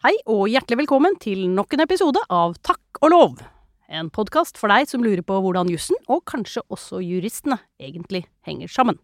[0.00, 3.40] Hei og hjertelig velkommen til nok en episode av Takk og lov.
[3.84, 8.72] En podkast for deg som lurer på hvordan jussen, og kanskje også juristene, egentlig henger
[8.72, 8.96] sammen.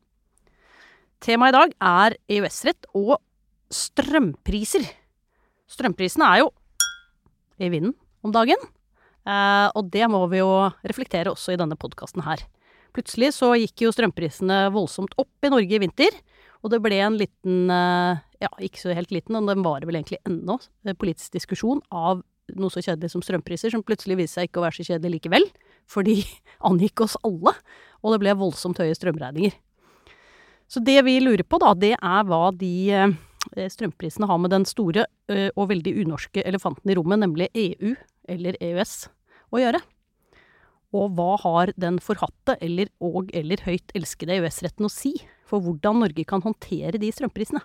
[1.20, 3.18] Temaet i dag er EØS-rett og
[3.68, 4.88] strømpriser.
[5.68, 6.48] Strømprisene er jo
[7.60, 7.92] i vinden
[8.24, 8.64] om dagen,
[9.28, 10.48] eh, og det må vi jo
[10.80, 12.40] reflektere også i denne podkasten her.
[12.96, 16.22] Plutselig så gikk jo strømprisene voldsomt opp i Norge i vinter,
[16.64, 19.98] og det ble en liten eh, ja, ikke så helt liten, og den varer vel
[19.98, 22.22] egentlig ennå, eh, politisk diskusjon av
[22.54, 25.46] noe så kjedelig som strømpriser, som plutselig viste seg ikke å være så kjedelig likevel,
[25.90, 26.20] for de
[26.68, 27.56] angikk oss alle,
[28.02, 29.56] og det ble voldsomt høye strømregninger.
[30.66, 34.66] Så det vi lurer på, da, det er hva de eh, strømprisene har med den
[34.66, 37.94] store eh, og veldig unorske elefanten i rommet, nemlig EU,
[38.30, 38.96] eller EØS,
[39.54, 39.82] å gjøre.
[40.96, 45.14] Og hva har den forhatte eller og eller høyt elskede EØS-retten å si
[45.46, 47.62] for hvordan Norge kan håndtere de strømprisene?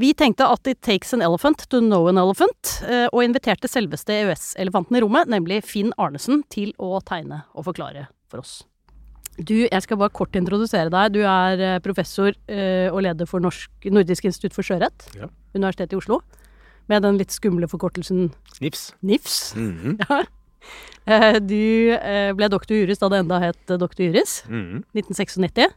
[0.00, 2.78] Vi tenkte at it takes an elephant to know an elephant,
[3.12, 8.40] og inviterte selveste EØS-elefanten i rommet, nemlig Finn Arnesen, til å tegne og forklare for
[8.40, 8.62] oss.
[9.36, 11.12] Du, jeg skal bare kort introdusere deg.
[11.14, 15.28] Du er professor og leder for Norsk, Nordisk institutt for sjørett, Ja.
[15.52, 16.22] Universitetet i Oslo.
[16.88, 18.30] Med den litt skumle forkortelsen
[18.64, 18.94] Nifs.
[19.04, 19.36] NIFS.
[19.56, 19.98] Mhm.
[20.08, 20.22] Ja.
[21.10, 24.84] Eh, Du eh, ble doktor juris da det enda het eh, doktor juris, Mhm.
[24.94, 25.72] 1996.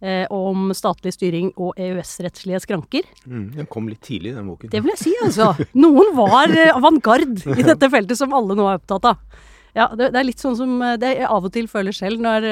[0.00, 3.06] eh, Om statlig styring og EØS-rettslige skranker.
[3.26, 4.70] Mm, Den kom litt tidlig, den boken.
[4.72, 5.52] Det vil jeg si, altså.
[5.78, 9.44] Noen var eh, avantgarde i dette feltet som alle nå er opptatt av.
[9.76, 12.22] Ja, det, det er litt sånn som eh, det jeg av og til føler selv
[12.24, 12.48] når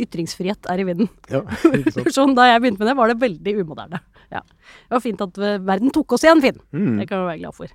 [0.00, 1.10] ytringsfrihet er i vinden.
[1.32, 1.42] Ja?
[2.16, 4.00] Sånn, da jeg begynte med det, var det veldig umoderne.
[4.32, 4.40] Ja.
[4.40, 6.60] Det var fint at verden tok oss igjen, Finn.
[6.72, 6.94] Mm.
[7.02, 7.74] Det kan vi være glad for.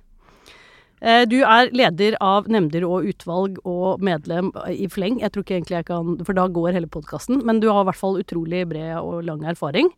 [1.00, 5.20] Eh, Du er leder av nemnder og utvalg og medlem i Fleng.
[5.20, 7.44] Jeg tror ikke egentlig jeg kan For da går hele podkasten.
[7.44, 9.90] Men du har i hvert fall utrolig bred og lang erfaring.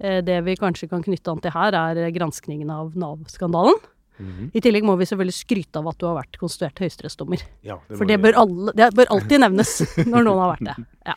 [0.00, 3.74] Eh, Det vi kanskje kan knytte an til her, er granskningen av Nav-skandalen.
[4.20, 4.50] Mhm.
[4.54, 7.42] I tillegg må vi selvfølgelig skryte av at du har vært konstituert høyesterettsdommer.
[7.64, 10.86] Ja, For det bør, alle, det bør alltid nevnes når noen har vært det.
[11.04, 11.14] Ja.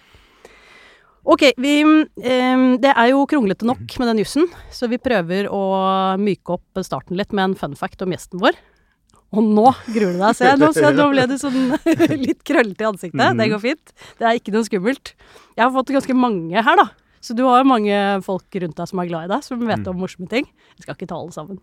[1.28, 5.62] Ok, vi, um, det er jo kronglete nok med den jussen, så vi prøver å
[6.17, 8.56] myke opp starten litt med en fun fact om gjesten vår.
[9.35, 10.53] Og nå gruer du deg, se.
[10.59, 11.73] Nå, se, nå ble du sånn
[12.27, 13.35] litt krøllete i ansiktet.
[13.39, 13.91] Det går fint.
[14.21, 15.13] Det er ikke noe skummelt.
[15.57, 16.88] Jeg har fått ganske mange her, da.
[17.23, 19.89] Så du har jo mange folk rundt deg som er glad i deg, som vet
[19.89, 20.47] om morsomme ting.
[20.77, 21.59] Jeg skal ikke ta alle sammen.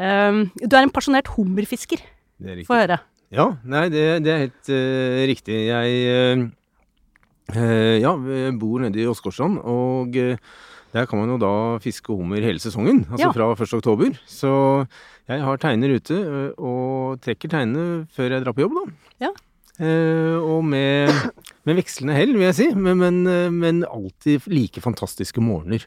[0.00, 2.00] Um, du er en pasjonert hummerfisker.
[2.40, 2.70] Det er riktig.
[2.70, 3.02] Få høre.
[3.32, 5.58] Ja, nei, det, det er helt uh, riktig.
[5.68, 6.46] Jeg uh,
[7.56, 8.14] uh, ja,
[8.60, 10.40] bor nede i Åsgårdstrand, og eh,
[10.92, 13.04] der kan man jo da fiske hummer hele sesongen.
[13.10, 13.32] Altså Ja.
[13.32, 13.72] fra 1.
[13.78, 14.12] oktober.
[14.28, 14.86] Så
[15.28, 19.26] jeg har teiner ute, eh, og trekker teinene før jeg drar på jobb, da.
[19.28, 19.32] Ja.
[19.80, 21.08] Eh, og med,
[21.64, 22.68] med vekslende hell, vil jeg si.
[22.74, 25.86] Men, men, eh, men alltid like fantastiske morgener.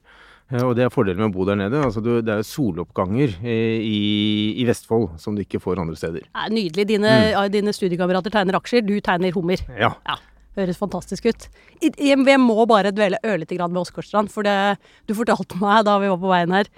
[0.52, 1.80] Eh, Og det er fordelen med å bo der nede.
[1.86, 6.26] Altså, du, det er soloppganger eh, i, i Vestfold som du ikke får andre steder.
[6.50, 6.88] Nydelig.
[6.96, 7.52] Dine, mm.
[7.54, 9.62] dine studiekamerater tegner aksjer, du tegner hummer.
[9.78, 9.94] Ja.
[10.06, 10.18] Ja,
[10.56, 11.48] Høres fantastisk ut.
[11.82, 14.78] Jeg må bare dvele ørlite grann ved Åsgårdstrand, for det,
[15.08, 16.70] du fortalte meg da vi var på veien her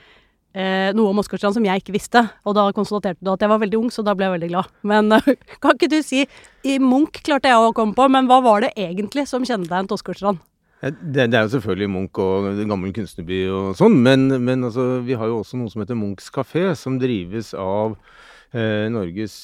[0.57, 2.23] eh, noe om Åsgårdstrand som jeg ikke visste.
[2.47, 4.75] Og da konstaterte du at jeg var veldig ung, så da ble jeg veldig glad.
[4.87, 5.31] Men eh,
[5.63, 6.25] kan ikke du si
[6.67, 10.41] I Munch klarte jeg å komme på, men hva var det egentlig som kjennetegnet Åsgårdstrand?
[10.77, 15.17] Det, det er jo selvfølgelig Munch og gammel kunstnerby og sånn, men, men altså, vi
[15.17, 17.95] har jo også noe som heter Munchs kafé, som drives av
[18.53, 19.37] eh, Norges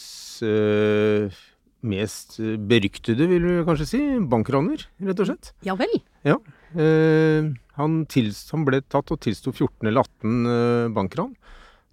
[0.45, 1.41] eh,
[1.83, 4.01] mest beryktede, vil vi kanskje si,
[4.31, 5.53] bankraner, rett og slett.
[5.67, 5.93] Ja vel.
[6.25, 6.37] Ja.
[6.73, 11.33] Eh, han, tils, han ble tatt og tilsto 14 eller 18 eh, bankran,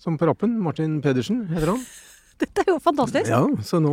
[0.00, 0.58] som på rappen.
[0.62, 1.82] Martin Pedersen heter han.
[2.40, 3.28] Dette er jo fantastisk.
[3.28, 3.92] Ja, så nå,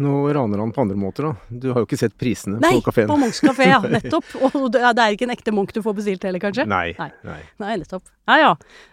[0.00, 1.58] nå raner han på andre måter, da.
[1.60, 3.10] Du har jo ikke sett prisene Nei, på kafeen.
[3.10, 3.82] på Munchs kafé, ja.
[3.98, 4.30] Nettopp.
[4.40, 6.64] Og det er ikke en ekte Munch du får bestilt heller, kanskje?
[6.70, 7.10] Nei, Nei.
[7.28, 7.38] nei.
[7.60, 8.06] Nei, nettopp.
[8.30, 8.52] Ja ja.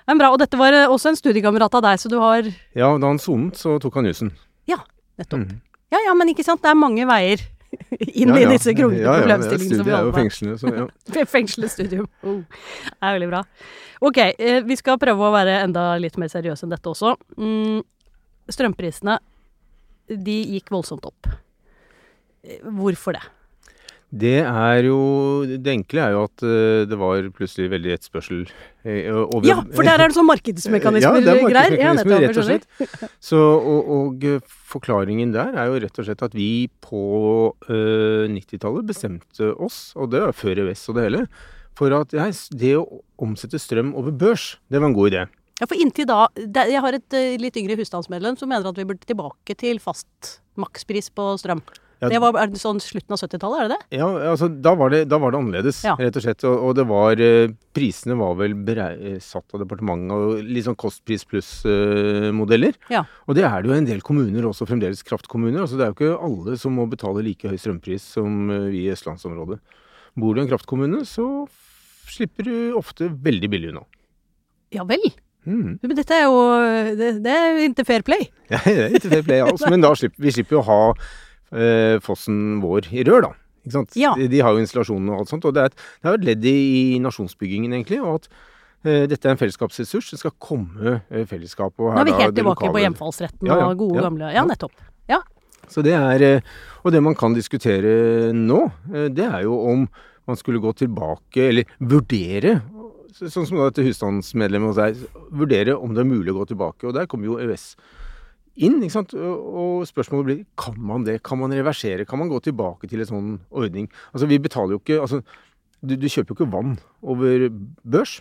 [0.10, 0.34] Men bra.
[0.36, 2.44] Og dette var eh, også en studiekamerat av deg, så du har
[2.76, 4.34] Ja, da han sonet, så tok han jussen.
[4.68, 4.82] Ja,
[5.22, 5.46] nettopp.
[5.48, 5.60] Mhm.
[5.92, 6.62] Ja ja, men ikke sant.
[6.64, 7.44] Det er mange veier
[8.22, 10.74] inn i disse kronglete Ja, ja, problemstillingene som vi studiet er jo holder fengslende, så
[10.76, 11.26] ja.
[11.36, 12.08] Fengselet studium.
[12.24, 12.42] Oh,
[12.88, 13.44] det er veldig bra.
[14.02, 17.14] Ok, eh, vi skal prøve å være enda litt mer seriøse enn dette også.
[17.38, 17.84] Mm,
[18.52, 19.20] strømprisene,
[20.12, 21.30] de gikk voldsomt opp.
[22.44, 23.24] Eh, Hvorfor det?
[24.12, 24.96] Det er jo
[25.48, 28.42] Det enkle er jo at eh, det var plutselig veldig etterspørsel.
[28.84, 29.08] eh,
[29.48, 31.44] Ja, for der er det sånn markedsmekanismer Ja, det er.
[31.48, 32.68] Markedsmekanismer, rett og slett.
[33.24, 34.42] Så, og, og eh,
[34.74, 37.04] forklaringen der er jo rett og slett at vi på
[37.72, 41.22] eh, 90-tallet bestemte oss, og det var før EØS og det hele,
[41.80, 42.84] for at ja, det å
[43.24, 45.24] omsette strøm over børs, det var en god idé.
[45.62, 49.06] Ja, for inntil da Jeg har et litt yngre husstandsmedlem som mener at vi burde
[49.06, 51.62] tilbake til fast makspris på strøm.
[52.02, 52.10] Ja.
[52.10, 53.98] Det var er det sånn slutten av 70-tallet, er det det?
[54.00, 55.94] Ja, altså da var det, da var det annerledes, Ja.
[56.00, 56.46] rett og slett.
[56.50, 60.80] Og, og det var eh, Prisene var vel eh, satt av departementet, og litt sånn
[60.82, 62.74] kostpris pluss-modeller.
[62.90, 63.04] Ja.
[63.30, 65.62] Og det er det jo en del kommuner også, fremdeles kraftkommuner.
[65.62, 68.88] Altså det er jo ikke alle som må betale like høy strømpris som eh, vi
[68.88, 69.62] i østlandsområdet.
[70.18, 71.46] Bor du i en kraftkommune, så
[72.12, 73.86] slipper du ofte veldig billig unna.
[74.74, 75.06] Ja vel.
[75.46, 75.80] Mm.
[75.82, 76.42] Men dette er jo
[77.00, 78.28] Det, det er ikke fair play.
[78.52, 81.06] Ja, det er ikke fair play av men slipper vi slipper jo å ha eh,
[82.06, 83.32] fossen vår i rør, da.
[83.62, 83.98] Ikke sant?
[84.00, 84.14] Ja.
[84.18, 85.46] De, har jo installasjonen og alt sånt.
[85.46, 86.56] Og det er et, det er et ledd i,
[87.04, 88.00] nasjonsbyggingen, egentlig.
[88.02, 88.30] Og at
[88.88, 90.14] eh, dette er en fellesskapsressurs.
[90.16, 91.30] Det skal komme fellesskap.
[91.36, 94.08] fellesskapet og Nå er vi helt da, tilbake på hjemfallsretten Ja, ja, og gode ja,
[94.08, 94.86] gamle Ja, nettopp.
[95.12, 95.22] Ja.
[95.72, 98.64] Så det er eh, Og det man kan diskutere nå,
[98.94, 99.86] eh, det er jo om
[100.30, 102.60] man skulle gå tilbake, eller vurdere,
[103.18, 105.00] sånn som da dette husstandsmedlemmet hos deg,
[105.34, 106.86] vurdere om det er mulig å gå tilbake.
[106.88, 107.74] Og der kommer jo EØS
[108.56, 109.14] inn, ikke sant.
[109.16, 111.22] Og, spørsmålet blir kan man det?
[111.28, 112.06] Kan man reversere?
[112.08, 113.88] Kan man gå tilbake til en sånn ordning?
[114.12, 115.22] Altså vi betaler jo ikke Altså
[115.82, 117.48] du, du kjøper jo ikke vann over
[117.82, 118.20] børs.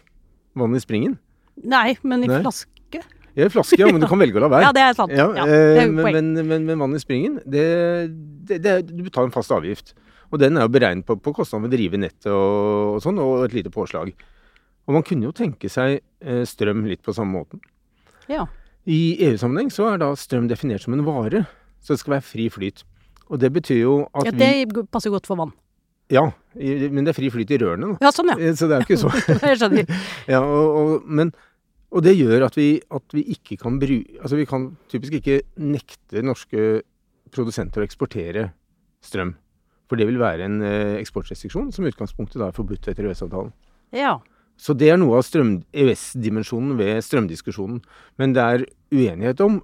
[0.56, 1.18] Vann i springen.
[1.60, 2.40] Nei, men i Nei.
[2.40, 3.02] flaske?
[3.36, 4.68] Ja, i flaske, ja, men du kan velge å la være.
[4.68, 5.12] Ja, det er sant.
[5.14, 6.32] Ja, Ja, det er eh, men,
[6.66, 7.66] men, vann i springen, det,
[8.48, 9.92] det, det, du betaler en fast avgift.
[10.30, 13.20] Og den er jo beregnet på, på kostnaden ved å drive nettet og, og sånn,
[13.22, 14.12] og et lite påslag.
[14.88, 17.62] Og man kunne jo tenke seg eh, strøm litt på samme måten.
[18.30, 18.46] Ja.
[18.90, 21.44] I EU-sammenheng så er da strøm definert som en vare,
[21.80, 22.82] så det skal være fri flyt.
[23.30, 25.52] Og det betyr jo at ja, det passer godt for vann.
[26.10, 26.24] Ja,
[26.58, 28.08] men det er fri flyt i rørene, da.
[28.08, 28.38] Ja, sånn, ja.
[28.42, 29.12] Eh, Så det er jo ikke så
[29.52, 29.92] Jeg skjønner.
[30.32, 31.30] Ja, og, og, men,
[31.94, 35.38] og det gjør at vi, at vi ikke kan bruke Altså vi kan typisk ikke
[35.62, 36.80] nekte norske
[37.30, 38.48] produsenter å eksportere
[39.06, 39.36] strøm.
[39.86, 43.54] For det vil være en eh, eksportrestriksjon som i utgangspunktet da er forbudt etter EØS-avtalen.
[43.94, 44.16] Ja.
[44.60, 47.80] Så det er noe av EØS-dimensjonen ved strømdiskusjonen.
[48.20, 49.62] Men det er uenighet om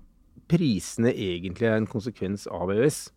[0.48, 3.12] prisene egentlig er en konsekvens av EØS.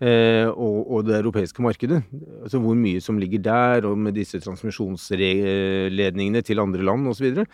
[0.00, 2.00] Eh, og, og det europeiske markedet.
[2.40, 7.44] Altså hvor mye som ligger der, og med disse transmisjonsledningene til andre land osv.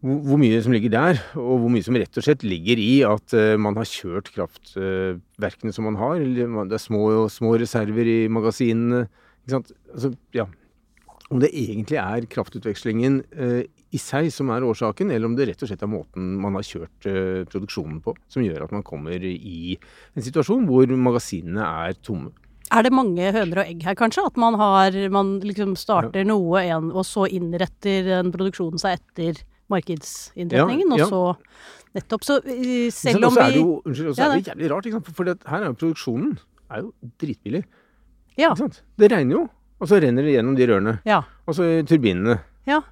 [0.00, 3.02] Hvor, hvor mye som ligger der, og hvor mye som rett og slett ligger i
[3.04, 6.16] at eh, man har kjørt kraftverkene som man har.
[6.22, 9.08] Det er små, små reserver i magasinene.
[9.44, 9.60] Ikke?
[9.90, 10.46] Altså, ja.
[11.30, 13.62] Om det egentlig er kraftutvekslingen eh,
[13.94, 16.66] i seg som er årsaken, eller om det rett og slett er måten man har
[16.66, 21.94] kjørt eh, produksjonen på, som gjør at man kommer i en situasjon hvor magasinene er
[22.02, 22.32] tomme.
[22.70, 24.24] Er det mange høner og egg her, kanskje?
[24.30, 29.42] At man, har, man liksom starter noe, en, og så innretter den produksjonen seg etter
[29.70, 31.06] markedsinnretningen, Ja, ja.
[31.06, 34.28] og så nettopp Så eh, selv om også er vi det jo, unnskyld, også Ja,
[34.28, 36.36] er det jævlig rart, for, her er jo produksjonen
[36.70, 36.92] er jo
[37.22, 37.64] dritbillig.
[38.38, 38.52] Ja.
[38.54, 39.42] Det regner jo,
[39.80, 40.96] og så renner det gjennom de rørene.
[41.08, 41.22] Ja.
[41.48, 42.38] Og så turbinene.
[42.68, 42.82] ja.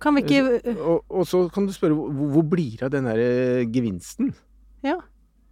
[0.00, 3.04] Kan vi ikke Og, og så kan du spørre hvor, hvor blir det av den
[3.04, 4.30] der eh, gevinsten?
[4.80, 4.94] Ja.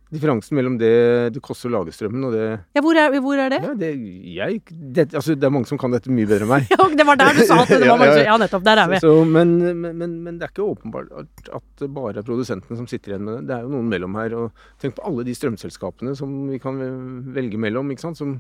[0.09, 0.89] Differansen mellom det
[1.35, 3.59] det koster å lage strømmen og det Ja, hvor er, hvor er det?
[3.61, 3.91] Ja, det,
[4.39, 4.63] jeg,
[4.97, 6.65] det, altså, det er mange som kan dette mye bedre enn meg.
[6.73, 8.65] Ja, det var der du sa at det var mange som Ja, nettopp.
[8.71, 9.03] Der er vi.
[9.05, 9.53] Så, men,
[9.83, 11.13] men, men, men det er ikke åpenbart
[11.53, 13.47] at det bare er produsentene som sitter igjen med det.
[13.51, 14.33] Det er jo noen mellom her.
[14.47, 16.81] Og tenk på alle de strømselskapene som vi kan
[17.37, 17.93] velge mellom.
[17.93, 18.17] ikke sant?
[18.25, 18.39] Som,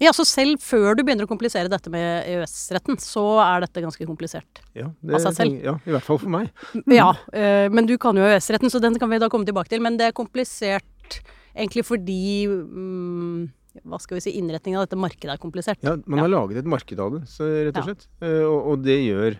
[0.00, 4.06] Ja, så selv før du begynner å komplisere dette med EØS-retten, så er dette ganske
[4.06, 4.60] komplisert.
[4.78, 5.56] ja, Av seg selv.
[5.64, 6.50] Ja, I hvert fall for meg.
[6.86, 9.82] Ja, øh, men du kan jo EØS-retten, så den kan vi da komme tilbake til.
[9.82, 11.18] Men det er komplisert
[11.56, 13.48] egentlig fordi mm,
[13.86, 15.82] Hva skal vi si, innretningen av dette markedet er komplisert.
[15.82, 17.86] Ja, Man har laget et marked av det, så, rett og Ja.
[17.90, 18.06] slett.
[18.22, 19.36] Eh, Og, og det gjør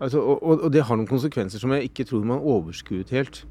[0.00, 3.44] altså, og, og, og det har noen konsekvenser som jeg ikke tror man overskuet helt.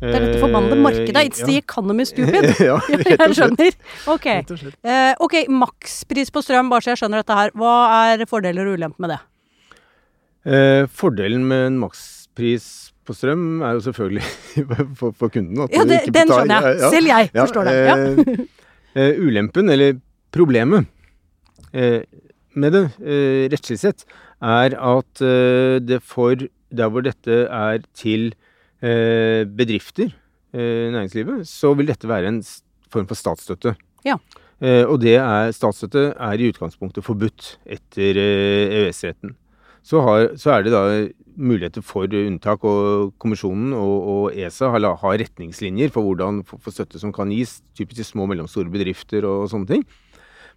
[0.00, 1.22] Det er dette forbannede markedet.
[1.30, 2.50] It's the economy, stupid.
[2.68, 3.76] ja, Jeg skjønner.
[4.12, 4.26] Ok.
[4.28, 4.74] uh, og slett.
[4.84, 7.54] Eh, ok, makspris på strøm, bare så jeg skjønner dette her.
[7.56, 7.72] Hva
[8.12, 9.20] er fordeler og ulemper med det?
[10.46, 12.66] Uh, fordelen med en makspris
[13.06, 14.26] på strøm er jo selvfølgelig
[14.98, 16.76] for, for kunden at Ja, det, ikke den skjønner jeg.
[16.76, 16.90] Ja, ja.
[16.92, 17.74] Selv jeg Ja, forstår det.
[17.86, 17.96] Ja.
[17.96, 19.98] eh, eh, ulempen, eller
[20.34, 20.88] problemet,
[21.72, 22.02] eh,
[22.56, 24.04] med det eh, rettslig sett,
[24.44, 26.36] er at eh, det for
[26.76, 28.45] der hvor dette er til eh,
[28.80, 30.10] bedrifter,
[30.52, 32.42] eh, næringslivet, så vil dette være en
[32.92, 33.74] form for statsstøtte.
[34.06, 34.18] Ja.
[34.62, 39.34] Eh, og det er, statsstøtte er i utgangspunktet forbudt etter eh, EØS-retten.
[39.86, 40.00] Så,
[40.40, 40.82] så er det da
[41.36, 46.74] muligheter for unntak, og kommisjonen og, og ESA har, har retningslinjer for hvordan for, for
[46.74, 49.86] støtte som kan gis, typisk til små og mellomstore bedrifter og sånne ting.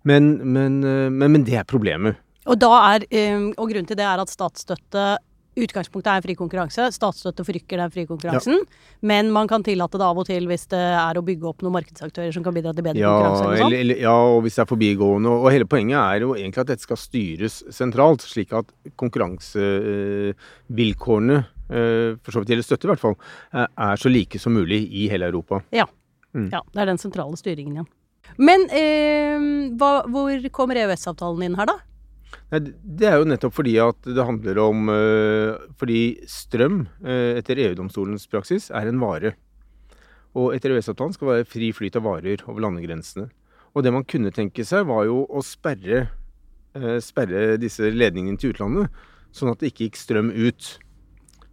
[0.07, 2.17] Men, men, eh, men, men det er problemet.
[2.47, 5.09] Og, da er, eh, og grunnen til det er at statsstøtte
[5.57, 6.91] Utgangspunktet er fri konkurranse.
[6.93, 8.57] Statsstøtte forrykker den frie konkurransen.
[9.01, 11.75] Men man kan tillate det av og til hvis det er å bygge opp noen
[11.79, 13.65] markedsaktører som kan bidra til bedre Ja, konkurranse.
[13.65, 15.27] Eller eller, ja, og hvis det er forbigående.
[15.33, 18.67] Og, og hele poenget er jo egentlig at dette skal styres sentralt, slik at
[18.99, 21.37] konkurransevilkårene,
[21.69, 23.17] eh, for så vidt gjelder støtte i hvert fall,
[23.53, 25.55] eh, er så like som mulig i hele Europa.
[25.75, 25.87] Ja.
[26.35, 26.49] Mm.
[26.53, 27.89] Ja, det er den sentrale styringen igjen.
[28.37, 29.39] Men eh,
[29.79, 31.77] hva, hvor kommer EØS-avtalen inn her, da?
[32.49, 37.55] Nei, det- er jo nettopp fordi at det handler om øh, Fordi strøm, øh, etter
[37.61, 39.35] EU-domstolens praksis, er en vare.
[40.35, 43.29] Og etter EØS-avtalen skal det være fri flyt av varer over landegrensene.
[43.75, 46.09] Og det man kunne tenke seg, var jo å sperre,
[46.75, 48.89] øh, sperre disse ledningene til utlandet,
[49.31, 50.77] sånn at det ikke gikk strøm ut.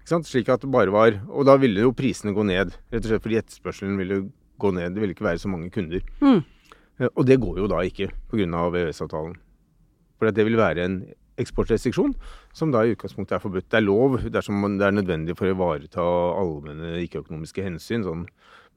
[0.06, 3.22] Slik at det bare var Og da ville jo prisene gå ned, rett og slett
[3.24, 4.94] fordi etterspørselen ville gå ned.
[4.94, 6.00] Det ville ikke være så mange kunder.
[6.20, 6.44] Mm.
[7.16, 8.46] Og det går jo da ikke pga.
[8.46, 9.34] EØS-avtalen.
[10.18, 10.98] For det vil være en
[11.36, 12.14] eksportrestriksjon
[12.56, 13.66] som da i utgangspunktet er forbudt.
[13.68, 16.04] Det er lov dersom det er nødvendig for å ivareta
[16.40, 18.22] allmenne ikke-økonomiske hensyn, sånn.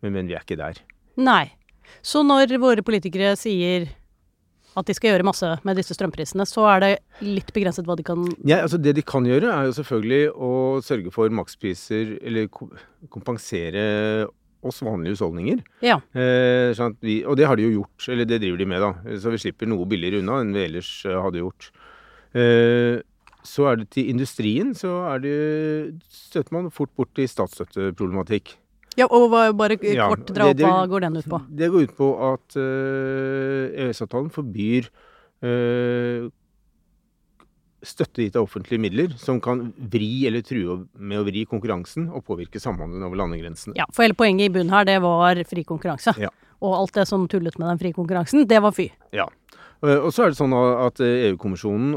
[0.02, 0.82] men, men vi er ikke der.
[1.20, 1.46] Nei.
[2.06, 3.88] Så når våre politikere sier
[4.78, 6.90] at de skal gjøre masse med disse strømprisene, så er det
[7.26, 10.52] litt begrenset hva de kan Ja, altså Det de kan gjøre, er jo selvfølgelig å
[10.86, 12.70] sørge for makspriser, eller ko-
[13.10, 14.28] kompensere
[14.66, 15.62] oss vanlige husholdninger.
[15.86, 16.00] Ja.
[16.14, 19.18] Eh, sånn vi, og det har de jo gjort, eller det driver de med, da.
[19.22, 21.70] Så vi slipper noe billigere unna enn vi ellers eh, hadde gjort.
[22.36, 23.00] Eh,
[23.48, 25.36] så er det til industrien, så er det,
[26.12, 28.58] støter man fort bort i statsstøtteproblematikk.
[29.00, 31.40] ja og bare Ja, kort dra opp, hva går den ut på?
[31.48, 34.90] Det går ut på at eh, EØS-avtalen forbyr
[35.42, 36.28] eh,
[37.86, 42.26] støtte gitt av offentlige midler som kan vri eller true med å vri konkurransen og
[42.28, 43.78] påvirke samhandelen over landegrensene.
[43.80, 46.16] Ja, for hele poenget i bunnen her, det var fri konkurranse.
[46.20, 46.32] Ja.
[46.60, 48.90] Og alt det som tullet med den frie konkurransen, det var fy.
[49.16, 49.30] Ja.
[49.80, 51.94] Eh, Og så er det sånn at eh, EU-kommisjonen,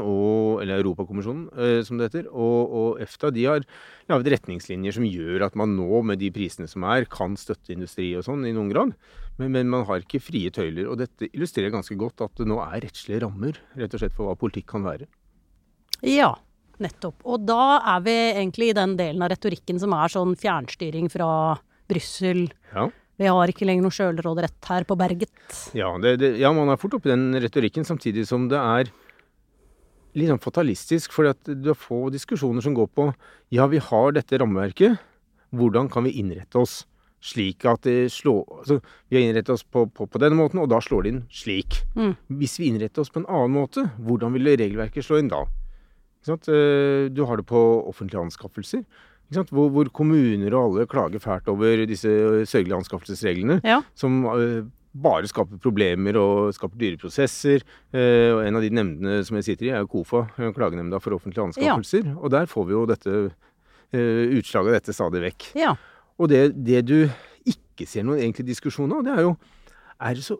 [0.63, 3.65] eller Europakommisjonen eh, som det heter, og, og EFTA de har
[4.11, 8.13] laget retningslinjer som gjør at man nå, med de prisene som er, kan støtte industri
[8.15, 8.95] og sånn i noen grad.
[9.39, 10.87] Men, men man har ikke frie tøyler.
[10.91, 14.29] Og dette illustrerer ganske godt at det nå er rettslige rammer rett og slett for
[14.29, 15.09] hva politikk kan være.
[16.03, 16.33] Ja,
[16.83, 17.21] nettopp.
[17.23, 21.29] Og da er vi egentlig i den delen av retorikken som er sånn fjernstyring fra
[21.89, 22.47] Brussel.
[22.73, 22.89] Ja.
[23.21, 25.33] Vi har ikke lenger noe sjølråderett her på berget.
[25.77, 28.89] Ja, det, det, ja, man er fort oppi den retorikken, samtidig som det er
[30.17, 31.13] litt sånn fatalistisk.
[31.13, 33.11] For du har få diskusjoner som går på
[33.53, 34.97] ja, vi har dette rammeverket,
[35.53, 36.81] hvordan kan vi innrette oss
[37.23, 40.67] slik at det slår altså, Vi har innrettet oss på, på, på denne måten, og
[40.73, 41.79] da slår det inn slik.
[41.95, 42.15] Mm.
[42.41, 45.45] Hvis vi innretter oss på en annen måte, hvordan vil regelverket slå inn da?
[46.27, 48.83] Eh, Du har det på offentlige anskaffelser.
[49.33, 52.07] Hvor, hvor kommuner og alle klager fælt over disse
[52.45, 53.79] sørgelige anskaffelsesreglene Ja.
[53.95, 54.61] som uh,
[54.93, 57.63] bare skaper problemer og skaper dyre prosesser.
[57.93, 60.99] Uh, og en av de nemndene som jeg sitter i, er jo KOFA, eh, Klagenemnda
[61.01, 62.13] for offentlige anskaffelser.
[62.21, 65.49] Og der får vi jo dette uh, utslaget av dette stadig vekk.
[65.57, 65.73] Ja.
[66.19, 67.09] Og det, det du
[67.49, 69.33] ikke ser noen egentlig diskusjon av, det er jo
[70.03, 70.37] Er det så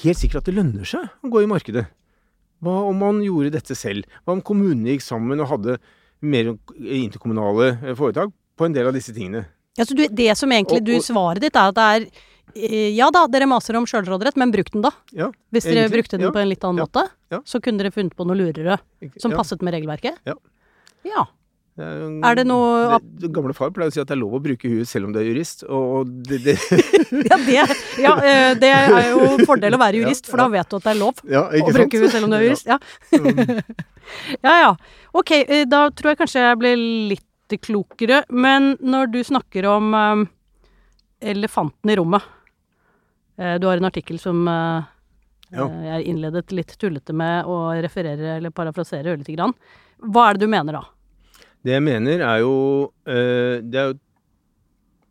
[0.00, 1.84] helt sikkert at det lønner seg å gå i markedet?
[2.64, 4.08] Hva om man gjorde dette selv?
[4.24, 5.78] Hva om kommunene gikk sammen og hadde
[6.24, 9.44] mer interkommunale eh, foretak på en del av disse tingene?
[9.76, 12.06] Ja, så du, det som egentlig Og- du og- svaret ditt er at det er
[12.54, 14.92] eh, Ja da, dere maser om sjølråderett, men bruk den da.
[15.12, 17.82] Ja, Hvis dere egentlig, brukte den ja, på en litt annen ja, måte, så kunne
[17.82, 18.78] dere funnet på noe lurere
[19.18, 20.20] som passet med regelverket.
[21.04, 21.26] Ja.
[21.74, 21.86] Det
[22.22, 24.68] er, det noe- det, Gamle far pleier å si at det er lov å bruke
[24.70, 25.64] huet selv om du er jurist.
[25.66, 26.54] Og det, det
[27.30, 27.56] Ja, det,
[27.98, 30.92] ja, eh, det er jo fordel å være jurist, for da vet du at det
[30.92, 31.96] er lov ja, å bruke sant?
[31.98, 32.70] huet selv om du er jurist.
[32.70, 32.78] Ja.
[33.10, 33.58] Mm.
[34.46, 34.70] ja ja.
[35.18, 36.74] Ok, eh, da tror jeg kanskje jeg ble
[37.10, 38.22] litt klokere.
[38.30, 40.24] Men når du snakker om eh,
[41.34, 42.22] elefanten i rommet
[43.38, 44.82] eh, Du har en artikkel som uh,
[45.50, 45.66] Ja.
[45.68, 49.54] eh, jeg innledet litt tullete med å referere eller parafrasere ørlite grann.
[50.04, 50.86] Hva er det du mener da?
[51.64, 52.54] Det jeg mener er jo
[53.08, 53.98] eh, Det er jo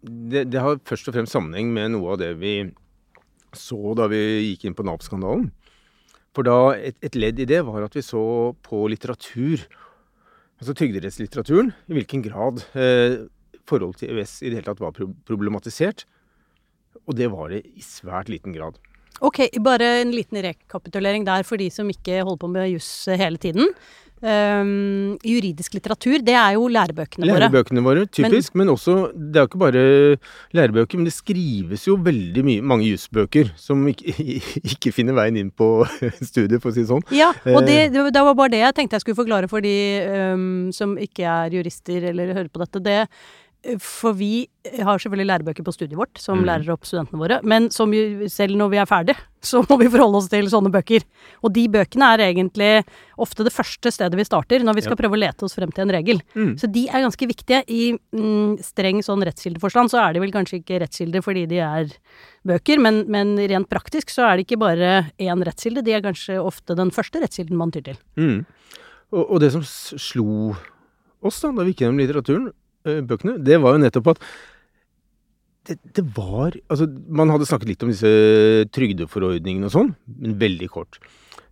[0.04, 2.58] det, det har først og fremst sammenheng med noe av det vi
[3.56, 4.20] så da vi
[4.50, 5.46] gikk inn på Nav-skandalen.
[6.36, 9.64] For da et, et ledd i det var at vi så på litteratur,
[10.60, 13.22] altså trygderettslitteraturen, i hvilken grad eh,
[13.70, 16.04] forholdet til EØS i det hele tatt var pro problematisert.
[17.08, 18.76] Og det var det i svært liten grad.
[19.24, 23.38] Ok, bare en liten rekapitulering der for de som ikke holder på med juss hele
[23.38, 23.70] tiden.
[24.24, 27.42] Ehm, juridisk litteratur, det er jo lærebøkene våre.
[27.44, 28.56] Lærebøkene våre, typisk.
[28.56, 29.84] Men, også Det er jo ikke bare
[30.56, 34.16] lærebøker, men det skrives jo veldig mye, mange jusbøker som ikke,
[34.74, 35.84] ikke finner veien inn på
[36.32, 37.04] studiet, for å si det sånn.
[37.12, 37.90] Ja, og det, Eh.
[37.92, 39.76] det det var bare det jeg tenkte jeg skulle forklare for de
[40.34, 42.80] um, som ikke er jurister eller hører på dette.
[42.84, 42.98] Det,
[43.80, 44.46] for vi
[44.84, 46.46] har selvfølgelig lærebøker på studiet vårt som mm.
[46.50, 49.16] lærer opp studentene våre, men som jo, selv når vi er ferdig,
[49.50, 51.06] så må vi forholde oss til sånne bøker.
[51.44, 52.72] Og de bøkene er egentlig
[53.24, 55.00] ofte det første stedet vi starter når vi skal Ja.
[55.04, 56.20] prøve å lete oss frem til en regel.
[56.36, 56.56] Mm.
[56.60, 57.62] Så de er ganske viktige.
[57.68, 61.92] I mm, streng sånn rettskildeforstand så er de vel kanskje ikke rettskilder fordi de er
[62.48, 66.40] bøker, men, men rent praktisk så er det ikke bare én rettskilde, de er kanskje
[66.42, 68.02] ofte den første rettskilden man tyr til.
[68.20, 68.44] Mm.
[69.14, 70.56] Og, og det som slo
[71.24, 72.52] oss da, da vi gikk gjennom litteraturen,
[72.84, 74.24] bøkene, det var jo nettopp at
[75.70, 78.12] det, det var Altså, man hadde snakket litt om disse
[78.76, 81.00] trygdeforordningene og sånn, men veldig kort.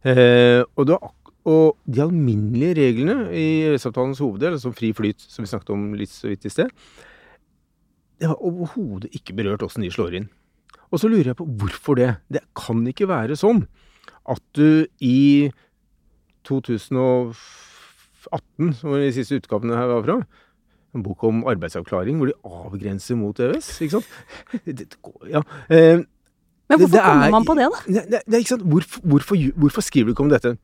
[0.04, 1.14] Eh, og, var,
[1.48, 6.12] og de alminnelige reglene i EØS-avtalens hoveddel, altså fri flyt, som vi snakket om litt
[6.12, 6.74] så vidt i sted,
[8.22, 10.28] det har overhodet ikke berørt åssen de slår inn.
[10.92, 12.12] Og så lurer jeg på hvorfor det.
[12.30, 13.64] Det kan ikke være sånn
[14.30, 15.50] at du i
[16.46, 20.18] 2018, som de siste utgavene her var fra,
[20.96, 24.10] en bok om arbeidsavklaring hvor de avgrenser mot EØS, ikke sant?
[24.66, 25.42] Det, det, går- ja.
[25.70, 26.02] Eh,
[26.72, 27.80] Men hvorfor det er- kommer man på det, da?
[27.88, 28.64] det, det, det ikke sant?
[28.68, 30.56] Hvorfor, hvorfor, hvorfor skriver du ikke om dette?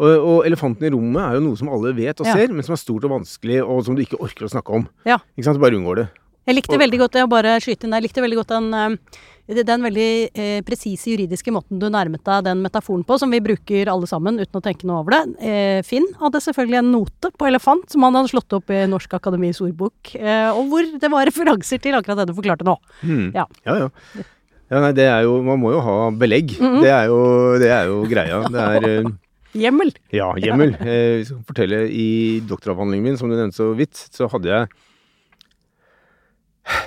[0.00, 2.32] Og, og elefanten i rommet er jo noe som alle vet og Ja.
[2.38, 4.86] ser, men som er stort og vanskelig, og som du ikke orker å snakke om.
[5.04, 5.18] Ja.
[5.36, 5.58] Ikke sant?
[5.58, 6.06] Du bare unngår det.
[6.48, 9.60] Jeg likte veldig godt jeg bare skyte inn der, jeg likte veldig godt den, eh,
[9.60, 13.90] den veldig eh, presise juridiske måten du nærmet deg den metaforen på, som vi bruker
[13.92, 15.22] alle sammen uten å tenke noe over det.
[15.44, 19.20] Eh, Finn hadde selvfølgelig en note på elefant som han hadde slått opp i Norsk
[19.20, 22.76] Akademis ordbok, eh, og hvor det var referanser til akkurat det du forklarte nå.
[23.04, 23.32] Hmm.
[23.36, 23.46] Ja.
[23.68, 23.80] ja.
[23.84, 24.28] ja.
[24.70, 26.54] Ja, nei, det er jo Man må jo ha belegg.
[26.60, 26.78] Mhm.
[26.84, 27.18] det, er jo,
[27.58, 28.44] det er jo greia.
[28.46, 29.10] Det er eh,
[29.58, 29.90] Hjemmel!
[30.14, 30.76] Ja, hjemmel.
[30.78, 32.06] Jeg Vi skal fortelle I
[32.46, 34.86] doktoravhandlingen min, som du nevnte så vidt, så hadde jeg eh,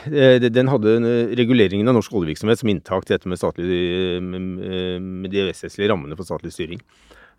[0.05, 3.67] Den hadde eh, reguleringen av norsk oljevirksomhet som inntak til dette med, statlig,
[4.17, 6.81] eh, med, eh, de EØS-rettslige rammene for statlig styring.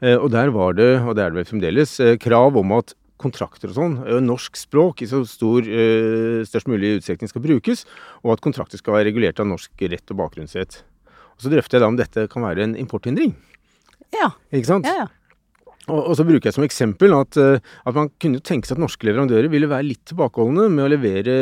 [0.03, 2.95] Eh, Og der var det, og det er det vel fremdeles, eh, krav om at
[3.23, 7.85] kontrakter og sånn, eh, norsk språk i så stor, eh, størst mulig utstrekning skal brukes,
[8.25, 10.83] og at kontrakter skal være regulert av norsk rett og bakgrunnsrett.
[11.38, 13.35] Og Så drøfter jeg da om dette kan være en importhindring.
[14.12, 14.85] Ja, Ikke sant?
[14.87, 15.07] ja, ja.
[15.85, 18.85] Og, og så bruker jeg som eksempel at, eh, at man kunne tenke seg at
[18.85, 21.35] norske leverandører ville være litt tilbakeholdne med å levere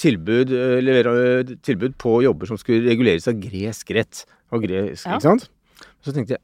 [0.00, 4.24] tilbud, eh, levere eh, tilbud på jobber som skulle reguleres av gresk rett.
[4.52, 5.18] Av gresk, Ja.
[5.18, 5.48] ikke sant?
[6.04, 6.42] Så tenkte jeg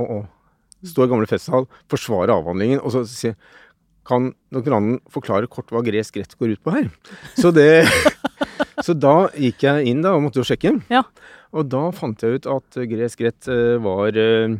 [0.00, 0.20] å, å.
[0.80, 3.34] I gamle festsal, forsvare avhandlingen, og så si
[4.08, 6.88] kan doktoranden forklare kort hva gresk rett går ut på her?
[7.36, 7.84] Så, det,
[8.86, 10.72] så da gikk jeg inn da og måtte jo sjekke.
[10.90, 11.04] Ja.
[11.54, 14.56] Og da fant jeg ut at eh, gresk rett eh, var eh,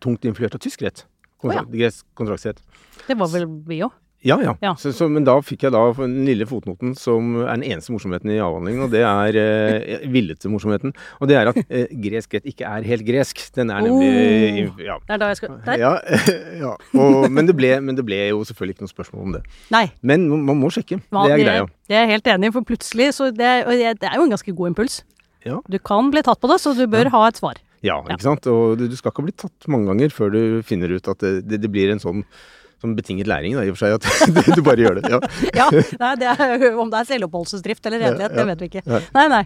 [0.00, 1.06] tungt influert av tysk rett.
[1.40, 2.60] Kontrakt, Gresk kontraktsrett.
[3.06, 3.92] Det var vel vi òg.
[4.20, 4.52] Ja, ja.
[4.60, 4.74] Ja.
[4.76, 8.28] Så, så, men da fikk jeg da den lille fotnoten som er den eneste morsomheten
[8.34, 10.92] i avhandlingen, og det er eh, villete morsomheten.
[11.24, 13.40] Og det er at eh, gresk rett ikke er helt gresk.
[13.56, 14.98] Den er nemlig ja.
[15.06, 15.80] Det er da jeg skal Der?
[15.80, 15.94] Ja,
[16.66, 16.74] ja.
[16.92, 19.42] Og, men, det ble, men det ble jo selvfølgelig ikke noe spørsmål om det.
[19.72, 19.86] Nei.
[20.04, 21.00] Men man må sjekke.
[21.08, 21.64] Hva- Det er greia.
[21.88, 23.54] Det er jeg helt enig i, for plutselig så det
[24.04, 25.00] det er jo en ganske god impuls.
[25.48, 25.62] Ja.
[25.64, 27.56] Du kan bli tatt på det, så du bør ha et svar.
[27.86, 28.46] Ja, ikke sant?
[28.50, 31.60] Og du, skal ikke bli tatt mange ganger før du finner ut at det, det,
[31.62, 32.24] det blir en sånn,
[32.80, 33.96] som betinget læring, da, i og for seg.
[33.96, 35.12] At du, bare gjør det.
[35.12, 35.20] Ja.
[35.60, 35.68] Ja,
[36.00, 38.84] nei, det er, Om det er selvoppholdelsesdrift eller redelighet, det vet vi ikke.
[38.88, 39.00] Nei.
[39.16, 39.42] Nei, nei.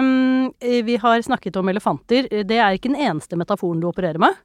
[0.00, 2.28] Um, vi har snakket om elefanter.
[2.28, 4.36] Det er ikke den eneste metaforen du opererer med.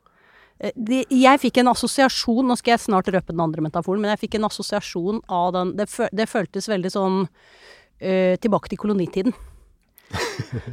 [0.75, 4.21] De, jeg fikk en assosiasjon Nå skal jeg snart røpe den andre metaforen, men jeg
[4.21, 9.35] fikk en assosiasjon av den Det, det føltes veldig sånn uh, tilbake til kolonitiden.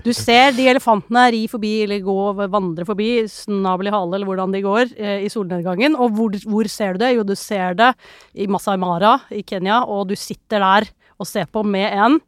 [0.04, 2.16] Du ser de elefantene ri forbi, eller gå,
[2.52, 5.96] vandre forbi, snabel i hale, eller hvordan de går, eh, i solnedgangen.
[5.98, 7.12] Og hvor, hvor ser du det?
[7.16, 7.92] Jo, du ser det
[8.34, 12.20] i Masai Mara i Kenya, og du sitter der og ser på med en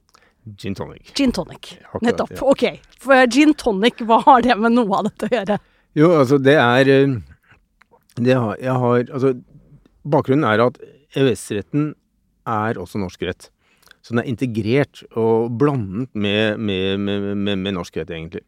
[0.61, 1.14] Gin tonic.
[1.16, 1.70] gin tonic.
[2.05, 2.35] Nettopp.
[2.37, 2.42] ja.
[2.44, 2.64] Ok.
[3.01, 5.57] For gin tonic, hva har det med noe av dette å gjøre?
[5.97, 7.14] Jo, altså det er eh,
[8.20, 9.33] det har, Jeg har Altså,
[10.05, 10.77] bakgrunnen er at
[11.16, 11.94] EØS-retten
[12.44, 13.49] er også norsk rett.
[14.05, 18.43] Så den er integrert og blandet med, med, med, med, med norsk egentlig.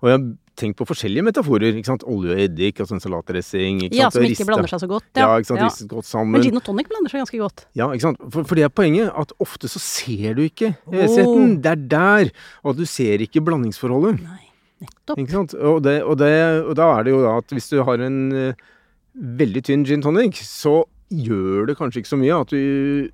[0.00, 0.24] Og jeg har
[0.56, 1.74] tenkt på forskjellige metaforer.
[1.76, 2.04] ikke sant?
[2.08, 3.82] Olje og eddik, altså en salatdressing.
[3.84, 4.14] ikke Ja, sant?
[4.16, 4.46] som ikke Rista.
[4.48, 5.06] blander seg så godt.
[5.18, 5.60] Ja, ikke sant?
[5.60, 5.68] Ja.
[5.68, 6.32] Ristet godt sammen.
[6.36, 7.64] Men gin og tonic blander seg ganske godt.
[7.76, 8.20] Ja, ikke sant?
[8.30, 11.56] For, for det er poenget, at ofte så ser du ikke EØS-retten.
[11.56, 11.56] Oh.
[11.64, 12.32] Det er der.
[12.62, 14.22] Og at du ser ikke blandingsforholdet.
[14.24, 14.40] Nei,
[14.86, 15.18] nettopp.
[15.24, 15.56] Ikke sant?
[15.58, 16.32] Og, det, og, det,
[16.64, 18.70] og da er det jo da at hvis du har en uh,
[19.42, 23.10] veldig tynn gin tonic, så gjør det kanskje ikke så mye at du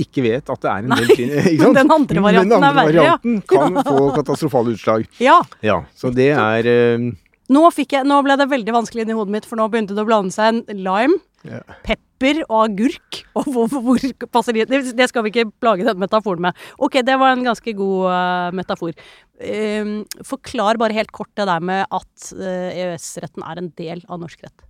[0.00, 1.30] ikke vet at det er en Nei, del gin.
[1.40, 3.46] Ikke men den andre varianten den er varianten verre, ja.
[3.52, 5.06] kan få katastrofale utslag.
[5.22, 5.38] Ja.
[5.64, 7.06] Ja, så det er eh,
[7.52, 10.02] Nå, fikk jeg, nå ble det veldig vanskelig inni hodet mitt, for nå begynte det
[10.02, 11.60] å blande seg en lime, Ja.
[11.86, 13.20] pepper og agurk.
[13.38, 14.64] Og hvor, hvor passer de?
[14.66, 16.58] Det, det skal vi ikke plage den metaforen med.
[16.82, 18.96] Ok, det var en ganske god uh, metafor.
[19.38, 24.24] Ehm, forklar bare helt kort det der med at uh, EØS-retten er en del av
[24.24, 24.66] norsk rett.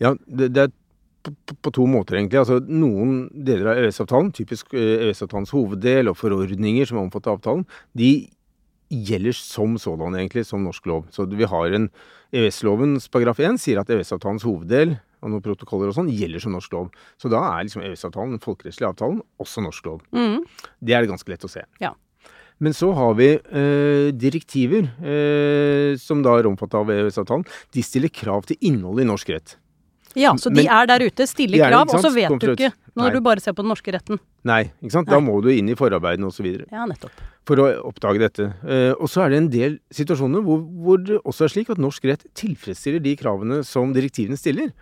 [0.00, 0.72] Ja, det, det er
[1.24, 2.38] på, på- på to måter, egentlig.
[2.40, 7.38] Altså, noen deler av EØS-avtalen, typisk eh, EØS-avtalens hoveddel og forordninger som er omfattet av
[7.40, 7.64] avtalen,
[7.98, 8.10] de
[8.88, 11.04] gjelder som sådan, egentlig, som norsk lov.
[11.12, 11.90] Så vi har en
[12.32, 16.72] EØS-lovens paragraf 1 sier at EØS-avtalens hoveddel og noen protokoller og sånn gjelder som norsk
[16.76, 16.90] lov.
[17.20, 20.02] Så da er liksom EØS-avtalen, den folkerettslige avtalen, også norsk lov.
[20.14, 20.44] Mm.
[20.80, 21.64] Det er det ganske lett å se.
[21.82, 21.92] Ja.
[22.62, 27.44] Men så har vi eh, direktiver eh, som da er omfattet av EØS-avtalen.
[27.74, 29.56] De stiller krav til innholdet i norsk rett.
[30.18, 32.54] Ja, så de Men- er der ute, stiller er krav, og så vet Kommer du
[32.56, 33.10] ikke når Nei.
[33.14, 34.18] du bare ser på den norske retten.
[34.44, 35.08] Nei, ikke sant?
[35.08, 35.30] Da Nei.
[35.30, 36.46] må du inn i forarbeidene osv.
[36.72, 37.10] Ja, nettopp.
[37.46, 38.52] for å oppdage dette.
[38.66, 41.78] Eh, og så er det en del situasjoner hvor, hvor det også er slik at
[41.80, 44.72] norsk rett tilfredsstiller de kravene som direktivene stiller.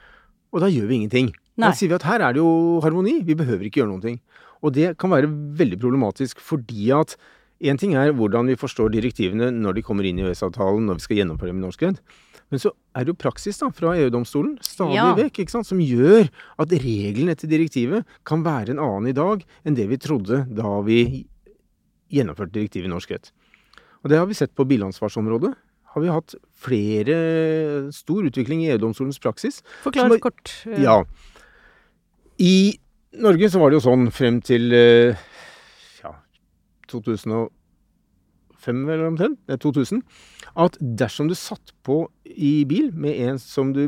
[0.52, 1.30] Og da gjør vi ingenting.
[1.56, 1.68] Nei.
[1.68, 4.20] Da sier vi at her er det jo harmoni, vi behøver ikke gjøre noen ting.
[4.64, 7.14] Og det kan være veldig problematisk fordi at
[7.62, 11.06] én ting er hvordan vi forstår direktivene når de kommer inn i EØS-avtalen, når vi
[11.06, 12.00] skal gjennomføre dem i norsk rett.
[12.50, 15.14] Men så er det jo praksis da, fra EU-domstolen stadig Ja.
[15.18, 16.28] vekk ikke sant, som gjør
[16.62, 20.80] at reglene etter direktivet kan være en annen i dag enn det vi trodde da
[20.86, 21.26] vi
[22.12, 23.32] gjennomførte direktivet i norsk rett.
[24.04, 25.54] Og det har vi sett på bilansvarsområdet.
[25.96, 29.62] Har vi hatt flere stor utvikling i EU-domstolens praksis.
[29.82, 30.52] Forklar er- kort.
[30.66, 31.02] eh, Ja.
[32.38, 32.78] I
[33.18, 35.16] Norge så var det jo sånn frem til eh,
[36.04, 36.12] ja,
[36.86, 37.48] 2005
[38.74, 40.02] eller omtrent, det er 2000,
[40.62, 43.86] at dersom du satt på i bil med en som du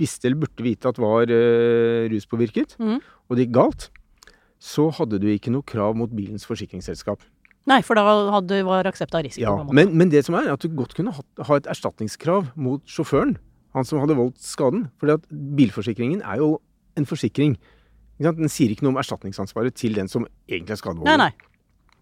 [0.00, 3.00] visste eller burde vite at var uh, ruspåvirket, mm.
[3.00, 3.90] og det gikk galt,
[4.60, 7.22] så hadde du ikke noe krav mot bilens forsikringsselskap.
[7.68, 8.04] Nei, for da
[8.34, 9.44] hadde, var aksept av risiko.
[9.44, 12.52] Ja, men, men det som er, er at du godt kunne ha, ha et erstatningskrav
[12.60, 13.36] mot sjåføren,
[13.76, 14.88] han som hadde voldt skaden.
[14.98, 16.56] For bilforsikringen er jo
[16.98, 17.54] en forsikring.
[18.20, 21.20] Den sier ikke noe om erstatningsansvaret til den som egentlig er skadevolder.
[21.20, 21.49] Nei, nei.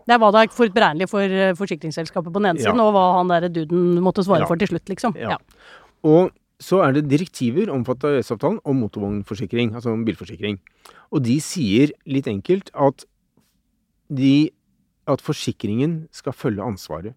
[0.09, 2.71] Det er hva det er forutberegnelig for eh, forsikringsselskapet på den ene Ja.
[2.71, 4.47] siden, og hva han der duden måtte svare Ja.
[4.49, 5.14] for til slutt, liksom.
[5.21, 5.37] Ja.
[5.37, 5.37] Ja.
[6.03, 10.59] Og så er det direktiver omfattet av EØS-avtalen om motorvognforsikring, altså om bilforsikring.
[11.12, 13.05] Og de sier litt enkelt at,
[14.11, 14.51] de,
[15.07, 17.14] at forsikringen skal følge ansvaret.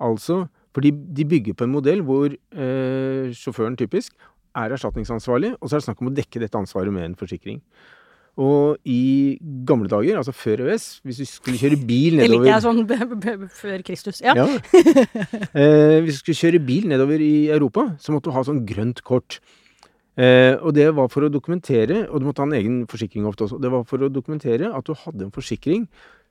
[0.00, 4.14] Altså, fordi de bygger på en modell hvor eh, sjåføren typisk
[4.56, 7.60] er erstatningsansvarlig, og så er det snakk om å dekke dette ansvaret med en forsikring.
[8.38, 9.34] Og i
[9.66, 13.48] gamle dager, altså før EØS, hvis du skulle kjøre bil Det liker nedover jeg sånn
[13.62, 14.20] før Kristus.
[14.22, 14.36] Ja.
[14.38, 14.44] ja.
[15.58, 19.02] eh, hvis du skulle kjøre bil nedover i Europa, så måtte du ha sånn grønt
[19.06, 19.40] kort.
[20.18, 23.48] Eh, og det var for å dokumentere, og du måtte ha en egen forsikring ofte
[23.48, 25.88] også, det var for å dokumentere at du hadde en forsikring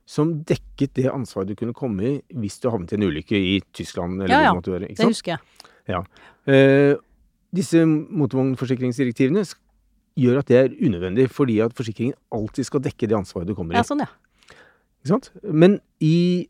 [0.08, 3.58] som dekket det ansvaret du kunne komme i hvis du havnet i en ulykke i
[3.76, 4.16] Tyskland.
[4.22, 4.48] eller Ja, hvor ja.
[4.48, 4.88] det måtte være.
[4.88, 6.04] Ikke Det husker jeg.
[6.48, 6.94] Eh,
[7.52, 9.44] disse motorvognforsikringsdirektivene
[10.18, 13.76] gjør at det er unødvendig, fordi at forsikringen alltid skal dekke det ansvaret du kommer
[13.76, 13.80] i.
[13.80, 14.10] Ja, sånn, ja.
[14.98, 15.30] Ikke sant?
[15.42, 16.48] Men i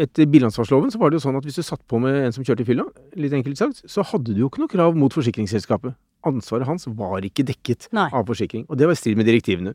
[0.00, 2.44] etter bilansvarsloven så var det jo sånn at hvis du satt på med en som
[2.46, 2.86] kjørte i fylla,
[3.20, 5.96] litt enkelt sagt, så hadde du jo ikke noe krav mot forsikringsselskapet.
[6.28, 8.08] Ansvaret hans var ikke dekket Nei.
[8.08, 9.74] av forsikring, og det var i strid med direktivene.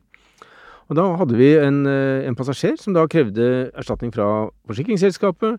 [0.86, 5.58] Og da hadde vi en, eh, en passasjer som da krevde erstatning fra forsikringsselskapet.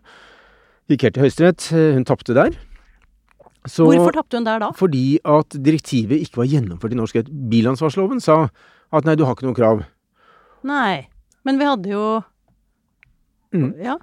[0.88, 2.56] Gikk helt til Høyesterett, hun tapte der.
[3.68, 4.70] Så, Hvorfor tapte hun der da?
[4.76, 7.30] Fordi at direktivet ikke var gjennomført i norsk rett.
[7.52, 8.48] Bilansvarsloven sa
[8.92, 9.84] at nei, du har ikke noe krav.
[10.66, 11.06] Nei.
[11.44, 12.04] Men vi hadde jo
[13.54, 13.72] Mm.
[13.80, 13.96] Ja.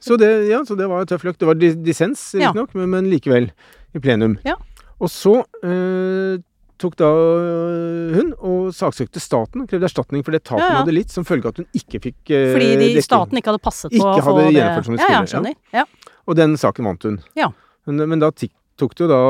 [0.00, 1.36] Så det, ja, så det var tøff løk.
[1.36, 2.78] Det var dissens, riktignok, Ja.
[2.80, 3.50] men, men likevel
[3.92, 4.38] i plenum.
[4.46, 4.54] Ja.
[4.96, 6.38] Og så eh,
[6.80, 10.78] tok da øh, hun og saksøkte staten og krevde erstatning for det tapet Ja, ja.
[10.80, 13.60] hadde litt som følge av at hun ikke fikk eh, Fordi de, staten ikke hadde
[13.66, 15.54] passet på Ikke å få hadde det gjennomført som de Ja, ja, skulle, skjønner.
[15.76, 15.84] Ja.
[16.24, 17.20] Og den saken vant hun.
[17.36, 17.50] Ja.
[17.90, 19.22] Men, men da tik- tok det jo da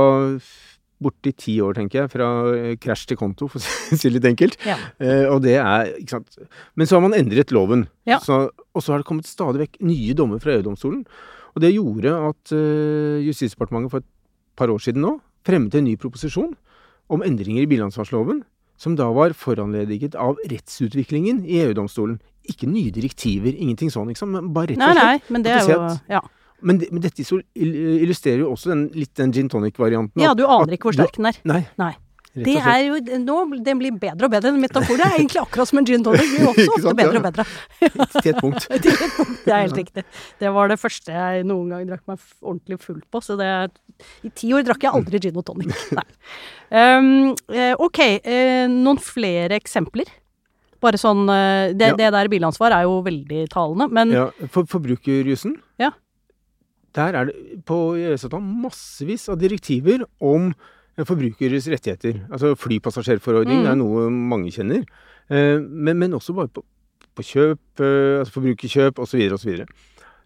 [1.01, 3.65] borti ti år, tenker jeg, fra eh, krasj til konto, for å
[3.97, 4.59] si det litt enkelt.
[4.69, 4.77] Ja.
[5.01, 6.41] Eh, og det er, ikke sant.
[6.77, 7.87] Men så har man endret loven.
[8.09, 8.21] Ja.
[8.25, 11.05] Så, og så har det kommet stadig vekk nye dommer fra EU-domstolen.
[11.57, 14.11] Og det gjorde at eh, Justisdepartementet for et
[14.61, 16.53] par år siden nå fremmet en ny proposisjon
[17.11, 18.43] om endringer i bilansvarsloven,
[18.81, 22.19] som da var foranlediget av rettsutviklingen i EU-domstolen.
[22.49, 25.01] Ikke nye direktiver, ingenting sånn, liksom, men bare rett og slett.
[25.01, 25.81] nei, nei, men det er jo
[26.13, 26.21] Ja,
[26.63, 30.21] Men, det, men dette illustrerer jo også den, litt den gin tonic-varianten.
[30.23, 31.43] ja du aner ikke hvor sterk den er.
[31.49, 31.65] Nei.
[31.81, 31.95] Nei.
[32.31, 34.53] Det er jo nå, Den blir bedre og bedre.
[34.55, 36.29] Metafor det er egentlig akkurat som en gin tonic.
[36.31, 37.19] Blir også Ikke ofte sant, bedre ja.
[37.19, 37.47] og bedre.
[38.23, 38.69] Til et punkt.
[38.71, 40.05] Det er helt riktig.
[40.39, 43.23] Det var det første jeg noen gang drakk meg ordentlig full på.
[43.27, 43.49] Så det
[44.23, 45.75] I ti år drakk jeg aldri gin og tonic.
[45.99, 46.07] Nei.
[46.71, 47.33] Um,
[47.83, 50.07] ok, eh, noen flere eksempler?
[50.81, 51.97] Bare sånn eh, Det, Ja.
[51.99, 55.59] det der bilansvar er jo veldig talende, men Ja, for, forbrukerjussen.
[55.83, 55.91] Ja.
[56.97, 60.53] Der er det på EØS-avtalen massevis av direktiver om
[61.07, 62.25] forbrukeres rettigheter.
[62.31, 63.71] Altså flypassasjerforordning, Mm.
[63.71, 64.83] er noe mange kjenner.
[65.31, 66.65] Eh, men, men også bare på,
[67.15, 69.23] på kjøp, eh, altså forbrukerkjøp osv.
[69.33, 69.65] osv.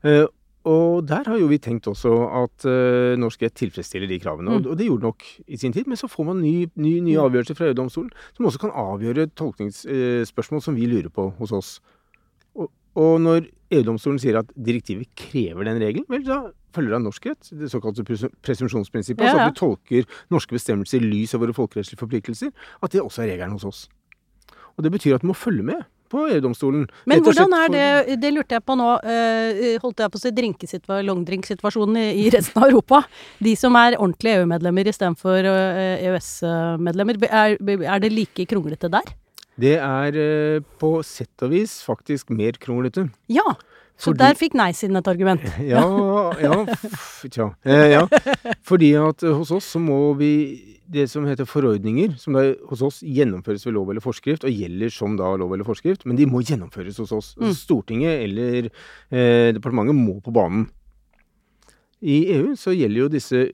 [0.04, 0.26] Eh,
[0.64, 2.10] og der har jo vi tenkt også
[2.42, 4.48] at eh, norsk rett tilfredsstiller de kravene.
[4.62, 4.70] Mm.
[4.72, 5.86] og det gjorde nok i sin tid.
[5.86, 10.62] Men så får man ny, ny, nye avgjørelser fra EU-domstolen som også kan avgjøre tolkningsspørsmål
[10.64, 11.74] som vi lurer på hos oss.
[12.56, 16.40] Og, og når EU-domstolen sier at direktivet krever den regelen, vel, da
[16.74, 20.98] følger av norsk rett, det såkalte presumsjonsprinsippet, presumpsjonsprinsippet, Ja, altså at vi tolker norske bestemmelser
[21.02, 22.50] i lys av våre folkerettslige forpliktelser,
[22.82, 23.84] at det også er regelen hos oss.
[24.74, 26.84] Og det betyr at vi må følge med på EU-domstolen.
[27.10, 28.88] Men hvordan er det Det lurte jeg på nå.
[29.02, 33.04] eh, holdt jeg på å si drinkesitva- longdrinksituasjonen i, i resten av Europa.
[33.42, 37.18] De som er ordentlige EU-medlemmer istedenfor EØS-medlemmer.
[37.30, 39.14] Er, er det like kronglete der?
[39.60, 43.08] Det er eh, på sett og vis faktisk mer kronglete.
[43.30, 43.54] Ja.
[43.94, 45.44] Så Fordi- der fikk nei-siden et argument.
[45.62, 45.84] Ja,
[46.42, 46.64] ja,
[47.30, 47.52] tja.
[47.64, 48.00] Eh, ja.
[48.66, 50.32] Fordi at eh, hos oss så må vi
[50.90, 54.90] det som heter forordninger, som da hos oss gjennomføres ved lov eller forskrift, og gjelder
[54.92, 57.30] som da lov eller forskrift, men de må gjennomføres hos oss.
[57.38, 57.54] Mm.
[57.56, 60.66] Stortinget eller eh, departementet må på banen.
[62.04, 63.44] I EU så gjelder jo disse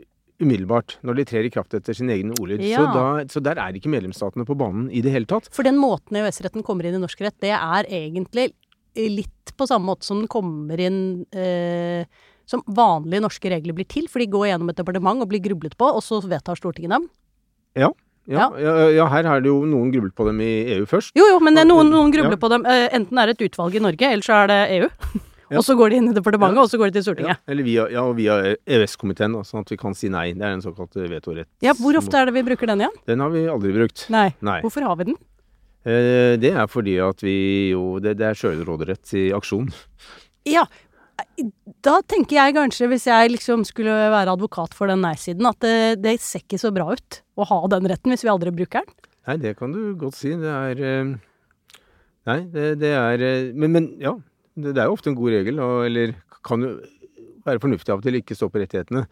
[0.41, 2.63] umiddelbart, når de trer i kraft etter sin egen ordlyd.
[2.65, 2.83] Ja.
[2.89, 5.49] Så, så der er ikke medlemsstatene på banen i det hele tatt.
[5.55, 8.51] For den måten EØS-retten kommer inn i norsk rett, det er egentlig
[8.97, 11.01] litt på samme måte som den kommer inn
[11.37, 12.05] eh,
[12.51, 14.09] som vanlige norske regler blir til.
[14.11, 17.07] For de går gjennom et departement og blir grublet på, og så vedtar Stortinget dem.
[17.79, 17.93] Ja,
[18.31, 18.51] ja,
[18.93, 21.15] ja, her er det jo noen grublet på dem i EU først.
[21.19, 22.19] Jo, jo, men det er noen, noen Ja.
[22.21, 22.67] grubler på dem.
[22.67, 24.89] Eh, enten er det et utvalg i Norge, eller så er det EU.
[25.59, 27.41] Og så går de inn i departementet, og så går de til Stortinget.
[27.51, 28.37] eller via, ja, via
[28.67, 30.29] EØS-komiteen, sånn at vi kan si nei.
[30.39, 31.49] Det er en såkalt vetorett.
[31.65, 33.01] Ja, Hvor ofte er det vi bruker den igjen?
[33.11, 34.07] Den har vi aldri brukt.
[34.15, 34.29] Nei.
[34.47, 34.61] Nei.
[34.63, 35.19] Hvorfor har vi den?
[35.89, 39.71] Eh, det er fordi at vi jo Det, det er sjølråderett i aksjon.
[40.49, 40.67] Ja,
[41.85, 46.01] da tenker jeg kanskje, hvis jeg liksom skulle være advokat for den nei-siden, at det,
[46.05, 48.95] det ser ikke så bra ut å ha den retten hvis vi aldri bruker den.
[49.29, 50.33] Nei, det kan du godt si.
[50.41, 51.13] Det er eh,
[52.29, 54.15] Nei, det, det er eh, men, men ja.
[54.65, 56.15] Det, er jo ofte en god regel, og, eller
[56.47, 56.75] kan jo
[57.47, 59.05] være fornuftig av og til ikke stå på rettighetene.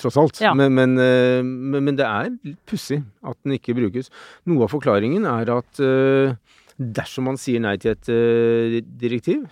[0.00, 0.40] Tross alt.
[0.42, 0.54] Ja.
[0.58, 2.32] Men, men, eh, men, men det er
[2.68, 4.10] pussig at den ikke brukes.
[4.50, 6.34] Noe av forklaringen er at eh,
[6.76, 9.46] dersom man sier nei til et eh, direktiv,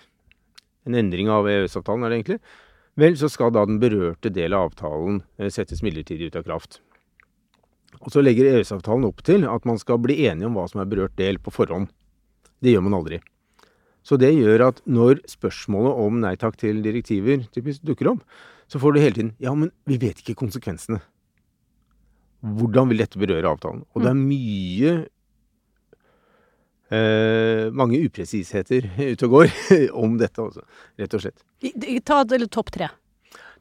[0.83, 2.39] en endring av EØS-avtalen er det egentlig,
[2.99, 6.81] vel, så skal da den berørte del av avtalen settes midlertidig ut av kraft.
[8.01, 10.89] Og så legger EØS-avtalen opp til at man skal bli enige om hva som er
[10.91, 11.87] berørt del på forhånd.
[12.59, 13.21] Det gjør man aldri.
[14.03, 18.23] Så det gjør at når spørsmålet om nei takk til direktiver typisk dukker opp,
[18.67, 20.99] så får du hele tiden Ja, men vi vet ikke konsekvensene.
[22.43, 23.83] Hvordan vil dette berøre avtalen?
[23.95, 24.93] Og det er mye
[26.91, 29.53] eh, mange upresisheter ute og går
[30.03, 30.65] om dette, også,
[30.99, 31.45] Rett og slett.
[32.03, 32.91] Ta topp tre.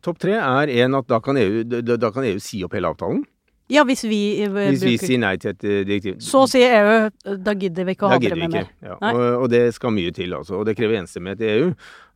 [0.02, 3.22] Topp tre er en at da kan, EU, da kan EU si opp hele avtalen.
[3.72, 6.18] Ja, hvis vi eh, Hvis vi sier nei til et eh, direktiv.
[6.24, 8.68] Så sier EU da gidder vi ikke å ha dere med mer.
[8.84, 8.96] Ja.
[9.12, 10.58] Og, og det skal mye til, altså.
[10.60, 11.70] Og det krever enstemmighet i EU.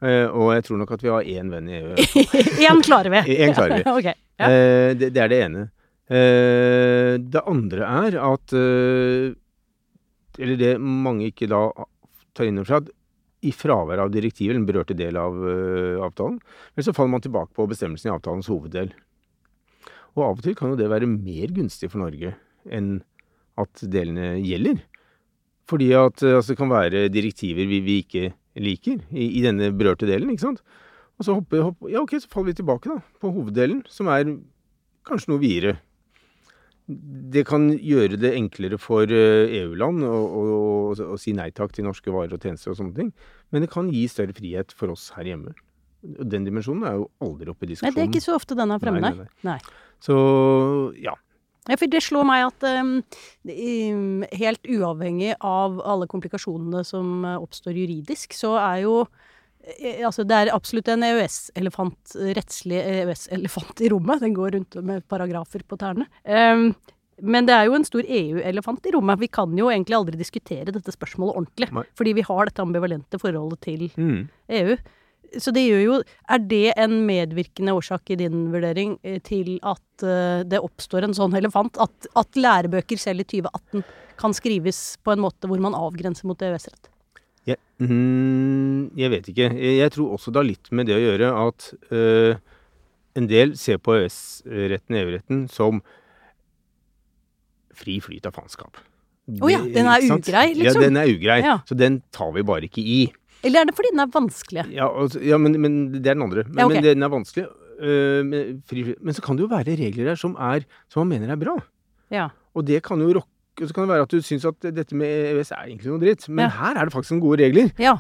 [0.05, 1.95] Eh, og jeg tror nok at vi har én venn i EU.
[2.69, 3.23] Én klarer vi.
[3.47, 3.85] En klarer vi.
[3.99, 4.17] okay.
[4.37, 4.53] Ja.
[5.01, 5.63] Det, det er det ene.
[6.07, 8.53] Det andre er at
[10.37, 11.63] Eller det mange ikke da
[12.37, 12.93] tar inn over seg, at
[13.49, 15.35] i fravær av direktivet, den berørte del av
[16.05, 16.37] avtalen,
[16.77, 18.93] men så faller man tilbake på bestemmelsen i avtalens hoveddel.
[20.17, 22.33] Og av og til kan jo det være mer gunstig for Norge
[22.73, 22.99] enn
[23.61, 24.81] at delene gjelder.
[25.69, 28.31] Fordi at eh, altså, det kan være direktiver vi, vi ikke
[28.63, 30.63] liker i, i denne berørte delen, ikke sant.
[31.17, 34.29] Og så hopper, hopper Ja, ok, så faller vi tilbake da, på hoveddelen, som er
[35.09, 35.77] kanskje noe videre.
[36.87, 40.43] Det kan gjøre det enklere for eh, EU-land å, å,
[40.95, 43.15] å, å si nei takk til norske varer og tjenester og sånne ting.
[43.51, 45.57] Men det kan gi større frihet for oss her hjemme.
[46.03, 47.95] Den dimensjonen er jo aldri oppe i diskusjonen.
[47.95, 49.59] Nei, det er ikke så ofte den er fremme, Nei, nei.
[50.03, 50.17] Så
[51.03, 51.15] ja.
[51.67, 53.01] Ja, for det slår meg at um,
[54.39, 58.93] helt uavhengig av alle komplikasjonene som eh, oppstår juridisk, så er jo
[59.81, 64.23] eh, Altså, det er absolutt en EØS-elefant, rettslig EØS-elefant i rommet.
[64.23, 66.07] Den går rundt med paragrafer på tærne.
[66.23, 66.69] Um,
[67.27, 69.19] men det er jo en stor EU-elefant i rommet.
[69.25, 71.71] Vi kan jo egentlig aldri diskutere dette spørsmålet ordentlig.
[71.73, 71.85] Nei.
[71.97, 74.29] Fordi vi har dette ambivalente forholdet til Mm.
[74.61, 74.77] EU.
[75.43, 75.95] Så det gjør jo
[76.31, 81.17] Er det en medvirkende årsak i din vurdering eh, til at eh, det oppstår en
[81.17, 81.79] sånn elefant?
[81.83, 83.87] At, at lærebøker selv i 2018
[84.17, 86.91] kan skrives på en måte hvor man avgrenser mot EØS-rett?
[87.47, 89.51] Jeg, mm, jeg vet ikke.
[89.55, 92.41] Jeg, tror også det har litt med det å gjøre at øh,
[93.17, 95.83] en del ser på EØS-retten, EU-retten, som
[97.77, 98.81] fri flyt av faenskap.
[99.27, 100.83] Å ja, den er ugrei, liksom?
[100.83, 101.39] Ja, den er ugrei.
[101.43, 101.57] Ja.
[101.67, 103.01] Så den tar vi bare ikke i.
[103.47, 104.65] Eller er det fordi den er vanskelig?
[104.75, 106.45] Ja, altså, ja men, men det er den andre.
[106.49, 106.81] Men, Ja, okay.
[106.81, 107.47] men den er vanskelig.
[107.79, 111.15] øh, men, fri, men så kan det jo være regler der som, er, som man
[111.21, 111.57] mener er bra.
[112.11, 112.29] Ja.
[112.57, 115.09] Og det kan jo rokke Så kan det være at du syns at dette med
[115.33, 116.27] EØS er egentlig noe dritt.
[116.29, 117.71] Men her er det faktisk noen gode regler.
[117.81, 117.95] ja.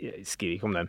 [0.00, 0.88] Jeg skriver ikke om dem.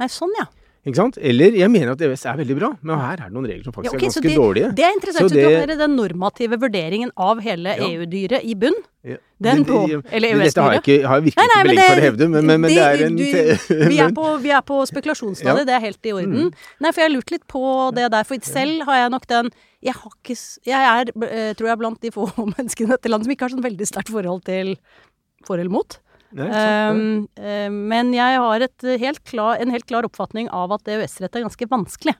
[0.00, 0.46] Nei, sånn ja.
[0.86, 1.16] Ikke sant?
[1.18, 3.72] Eller jeg mener at EØS er veldig bra, men her er det noen regler som
[3.74, 4.68] ja faktisk ok, er så ganske det, dårlige.
[4.78, 5.24] det er interessant.
[5.24, 7.88] Så Så du kan har den normative vurderingen av hele Ja.
[7.90, 8.76] EU-dyret i bunn.
[9.02, 9.16] Ja.
[9.42, 10.86] Den Det- på det- Eller Dette har jeg, EØS-dyret.
[10.86, 13.16] ikke, har jeg virkelig ikke belegg for å hevde, men, men, men det, er en
[13.16, 13.24] du,
[13.90, 15.64] vi, er på, vi er på spekulasjonsstadiet, Ja.
[15.64, 16.38] det er helt i orden.
[16.46, 16.52] Mm.
[16.80, 19.50] Nei, for jeg har lurt litt på det der, for selv har jeg nok den
[19.82, 23.26] Jeg, har ikke, jeg er, eh, tror jeg, blant de få menneskene i dette landet
[23.26, 24.76] som ikke har sånn veldig sterkt forhold til
[25.46, 25.98] for eller mot.
[26.34, 31.38] Um, eh, men jeg har et helt klar, en helt klar oppfatning av at EØS-rett
[31.38, 32.16] er ganske vanskelig.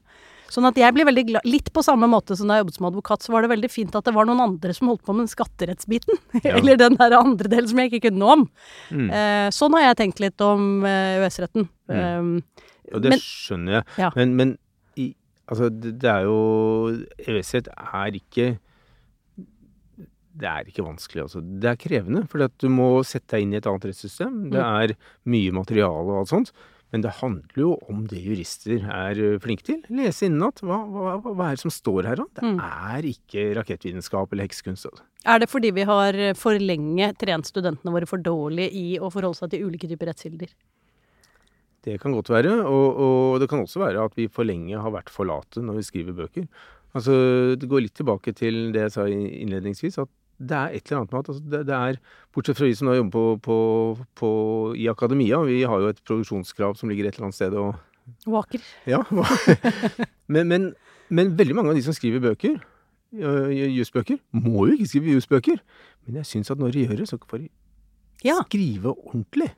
[0.53, 2.87] Sånn at jeg blir veldig glad Litt på samme måte som da jeg jobbet som
[2.87, 5.27] advokat, så var det veldig fint at det var noen andre som holdt på med
[5.27, 6.21] den skatterettsbiten.
[6.47, 6.55] Ja.
[6.61, 8.45] Eller den der andre delen som jeg ikke kunne noe om.
[8.95, 9.09] Mm.
[9.11, 11.67] Eh, sånn har jeg tenkt litt om eh, EØS-retten.
[11.91, 12.31] Um,
[12.95, 13.89] Og det men- skjønner jeg.
[14.05, 14.13] Ja.
[14.15, 14.53] Men, men
[14.95, 15.09] i,
[15.51, 16.39] altså, det, det er jo
[17.27, 18.49] EØS-rett er ikke
[20.37, 21.41] Det er ikke vanskelig, altså.
[21.41, 24.51] Det er krevende, fordi du må sette deg inn i et annet rettssystem.
[24.53, 24.83] Det Mm.
[24.83, 26.53] er mye materiale og alt sånt.
[26.93, 29.81] Men det handler jo om det jurister er flinke til.
[29.91, 30.61] Lese innenat.
[30.63, 32.25] Hva, hva, hva, er det som står her, da?
[32.35, 32.61] Det Mm.
[32.63, 34.87] er ikke rakettvitenskap eller heksekunst.
[34.87, 35.03] Altså.
[35.27, 39.35] er det fordi vi har for lenge trent studentene våre for dårlig i å forholde
[39.37, 40.49] seg til ulike typer rettskilder?
[41.83, 44.91] Det kan godt være, og, og det kan også være at vi for lenge har
[44.91, 46.49] vært for late når vi skriver bøker.
[46.95, 51.01] Altså, Det går litt tilbake til det jeg sa innledningsvis, at det er et eller
[51.03, 51.99] annet med at altså, det, det er
[52.37, 54.31] Bortsett fra vi som nå jobber på, på, på,
[54.77, 57.75] i akademia, vi har jo et produksjonskrav som ligger et eller annet sted og
[58.31, 58.63] Vaker.
[58.87, 59.01] Ja.
[60.33, 60.67] men, men,
[61.11, 62.61] men veldig mange av de som skriver bøker,
[63.17, 65.59] jusbøker, må jo ikke skrive jusbøker.
[66.07, 67.49] Men jeg syns at når de gjør det, så får de
[68.25, 68.37] Ja.
[68.47, 69.51] skrive ordentlig.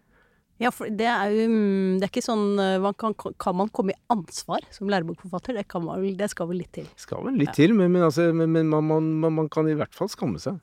[0.58, 3.70] Ja, for det er jo mm, Det er ikke sånn eh, man kan, kan man
[3.74, 5.54] komme i ansvar som lærebokforfatter?
[5.54, 6.88] Det, kan man, det skal vel litt til.
[6.98, 10.10] Skal vel litt til, men, men, altså, men, man, man, man, kan i hvert fall
[10.10, 10.58] skamme seg.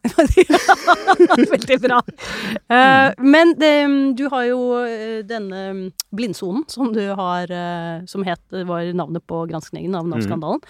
[1.55, 2.01] Veldig bra.
[2.67, 3.73] Uh, men det,
[4.19, 7.51] du har jo eh, denne blindsonen som du har
[8.10, 10.62] Som het, var navnet på granskningen av Nav-skandalen.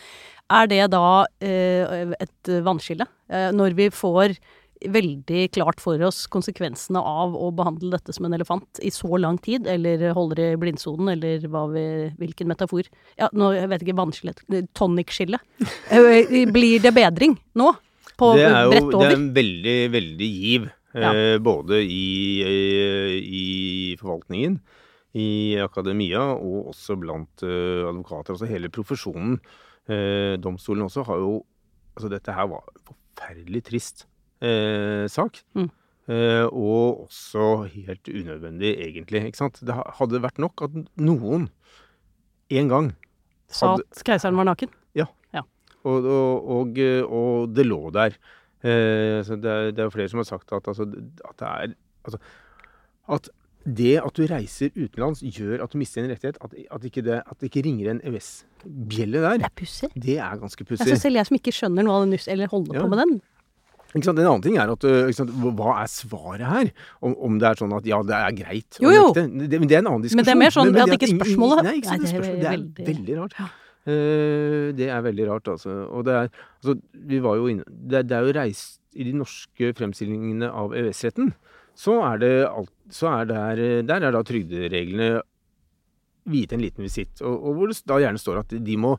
[0.53, 3.07] Er det da uh, et vannskille?
[3.31, 4.35] Uh, når vi får
[4.81, 9.38] veldig klart for oss konsekvensene av å behandle dette som en elefant i så lang
[9.43, 11.85] tid, eller holder i blindsonen, eller vi,
[12.19, 12.88] hvilken metafor.
[13.19, 14.35] Ja, nå, jeg vet ikke, vannskille,
[14.77, 15.39] tonic-skille.
[15.89, 17.71] Eh, Blir det bedring nå?
[18.15, 20.69] På det er jo det er en veldig, veldig giv.
[20.95, 21.11] Ja.
[21.11, 23.45] Eh, både i, eh, i
[23.99, 24.59] forvaltningen,
[25.19, 28.35] i akademia og også blant eh, advokater.
[28.35, 29.39] Altså hele profesjonen.
[29.91, 31.43] Eh, domstolen også har jo
[31.95, 34.01] Altså dette her var forferdelig trist
[34.41, 35.41] eh, sak.
[35.56, 35.69] Mm.
[36.08, 39.24] Eh, og også helt unødvendig, egentlig.
[39.32, 39.60] Ikke sant?
[39.65, 41.48] Det hadde vært nok at noen
[42.54, 42.91] en gang
[43.50, 44.69] Sa at keiseren var naken?
[45.86, 46.78] og, og, og,
[47.13, 48.15] og det lå der.
[48.65, 50.88] Eh, så det, er, det er flere som har sagt at, altså,
[51.30, 51.76] at det er
[52.08, 52.17] altså,
[53.13, 53.30] At
[53.65, 56.38] det at du reiser utenlands, gjør at du mister en rettighet.
[56.41, 59.45] At, at, ikke, det, at det ikke ringer en EØS-bjelle Det der.
[59.45, 59.89] er pussig.
[59.93, 60.98] Det er ganske Jeg pussig.
[61.02, 62.82] selv jeg som ikke skjønner noe av det nyss, eller holder Ja.
[62.82, 63.13] på med den.
[63.95, 64.19] Ikke sant?
[64.19, 65.29] En annen ting er at øh, sant?
[65.55, 66.71] hva er svaret her?
[67.01, 69.03] Om, om det er sånn at ja, det er greit Jo, å jo.
[69.15, 69.47] nekte.
[69.49, 70.19] Det, men det er en annen diskusjon.
[70.19, 72.34] Men det er mer sånn at ikke er spørsmålet- Nei, ikke sant, Nei, det er.
[72.36, 73.38] Det er veldig- veldig rart.
[73.39, 73.47] Ja.
[73.86, 75.73] Uh, det er veldig rart, altså.
[75.93, 76.73] Og det er Altså,
[77.05, 80.73] vi var jo inne Det, er- det er jo reist I de norske fremstillingene av
[80.73, 81.29] EØS-retten,
[81.77, 85.21] så er det alt Så er der Der er da trygdereglene
[86.25, 88.95] viet en liten visitt, og, og hvor det da gjerne står at de må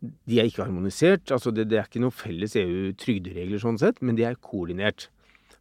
[0.00, 1.30] de er ikke harmonisert.
[1.34, 5.08] altså Det, det er ikke noe felles EU-trygderegler sånn sett, men de er koordinert.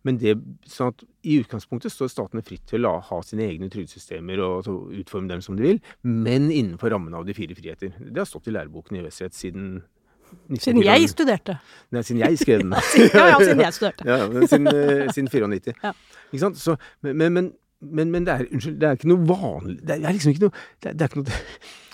[0.06, 0.38] Men det,
[0.70, 4.60] sånn at I utgangspunktet står statene fritt til å la, ha sine egne trygdesystemer og
[4.62, 7.96] altså, utforme dem som de vil, men innenfor rammen av de fire friheter.
[8.00, 9.78] Det har stått i læreboken i EØS-rett siden
[10.60, 11.54] Siden jeg studerte.
[11.96, 12.74] Nei, siden jeg skrev den.
[13.16, 14.08] Ja, ja, siden jeg studerte.
[14.12, 15.76] Ja, men siden, eh, siden 94.
[15.84, 15.94] Ja.
[16.34, 16.60] Ikke sant?
[16.60, 17.32] Så, men,
[17.80, 20.56] men, men, det er Unnskyld, det er ikke noe vanlig Det er liksom ikke noe
[20.84, 21.38] det er, det er ikke noe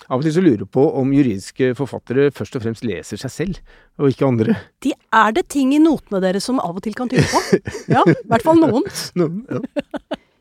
[0.08, 3.60] Av og til så lurer på om juridiske forfattere først og fremst leser seg selv,
[4.00, 4.56] og ikke andre.
[4.84, 7.62] De er det ting i notene deres som av og til kan tyde på.
[7.92, 8.84] Ja, i hvert fall noen.
[9.20, 9.62] noen ja.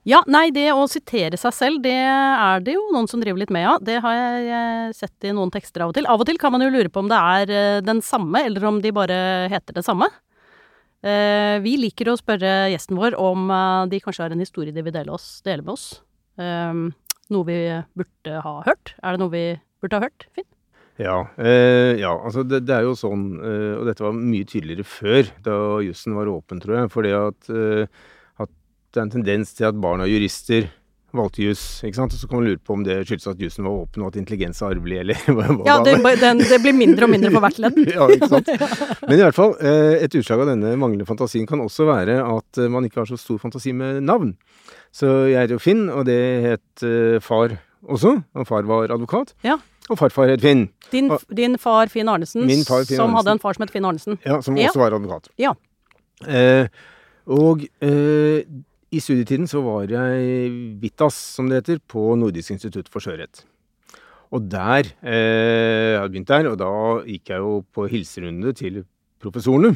[0.04, 3.54] Ja, nei, det å sitere seg selv, det er det jo noen som driver litt
[3.56, 3.78] med, ja.
[3.80, 6.08] Det har jeg sett i noen tekster av og til.
[6.12, 8.68] Av og til kan man jo lure på om det er eh, den samme, eller
[8.68, 9.20] om de bare
[9.54, 10.10] heter det samme.
[11.08, 14.84] Eh, Vi liker å spørre gjesten vår om eh, de kanskje har en historie de
[14.84, 15.88] vil dele, oss, dele med oss.
[17.32, 17.60] Noe vi
[17.96, 18.96] burde ha hørt.
[19.00, 19.46] Er det noe vi
[19.84, 20.50] burde ha hørt, Finn?
[21.02, 24.86] Ja, eh, ja altså det, det er jo sånn, eh, og dette var mye tydeligere
[24.86, 25.56] før, da
[25.86, 26.92] jussen var åpen, tror jeg.
[26.94, 28.04] Fordi at, eh,
[28.44, 28.52] at
[28.94, 30.70] det er en tendens til at barn av jurister
[31.14, 31.62] valgte jus.
[31.86, 32.14] ikke sant?
[32.16, 34.18] Og så kan man lure på om det skyldes at jusen var åpen, og at
[34.22, 37.60] intelligens er arvelig, eller hva, Ja, det, den, det blir mindre og mindre for hvert
[37.62, 37.78] ledd.
[37.98, 38.50] ja, ikke sant?
[39.10, 42.62] Men i hvert fall, eh, et utslag av denne manglende fantasien kan også være at
[42.64, 44.34] eh, man ikke har så stor fantasi med navn.
[44.94, 48.16] Så jeg heter jo Finn, og det het eh, far også.
[48.38, 49.34] Og far var advokat.
[49.46, 49.60] Ja.
[49.92, 53.18] Og farfar het Finn, Din, din far Finn Arnesen, Min far, Finn som Arnesen.
[53.20, 54.16] hadde en far som het Finn Arnesen.
[54.24, 54.70] ja, som Ja.
[54.72, 55.28] også var advokat.
[55.42, 55.52] Ja.
[56.24, 56.68] Eh,
[57.28, 58.46] og eh,
[58.94, 63.42] i studietiden så var jeg Vitas, som det heter, på Nordisk institutt for sjøørret.
[64.34, 66.70] Og der eh, Jeg hadde begynt der, og da
[67.06, 68.84] gikk jeg jo på hilserunde til
[69.22, 69.76] professorene.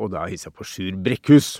[0.00, 1.50] Og da hilste jeg på Sjur Brekkhus.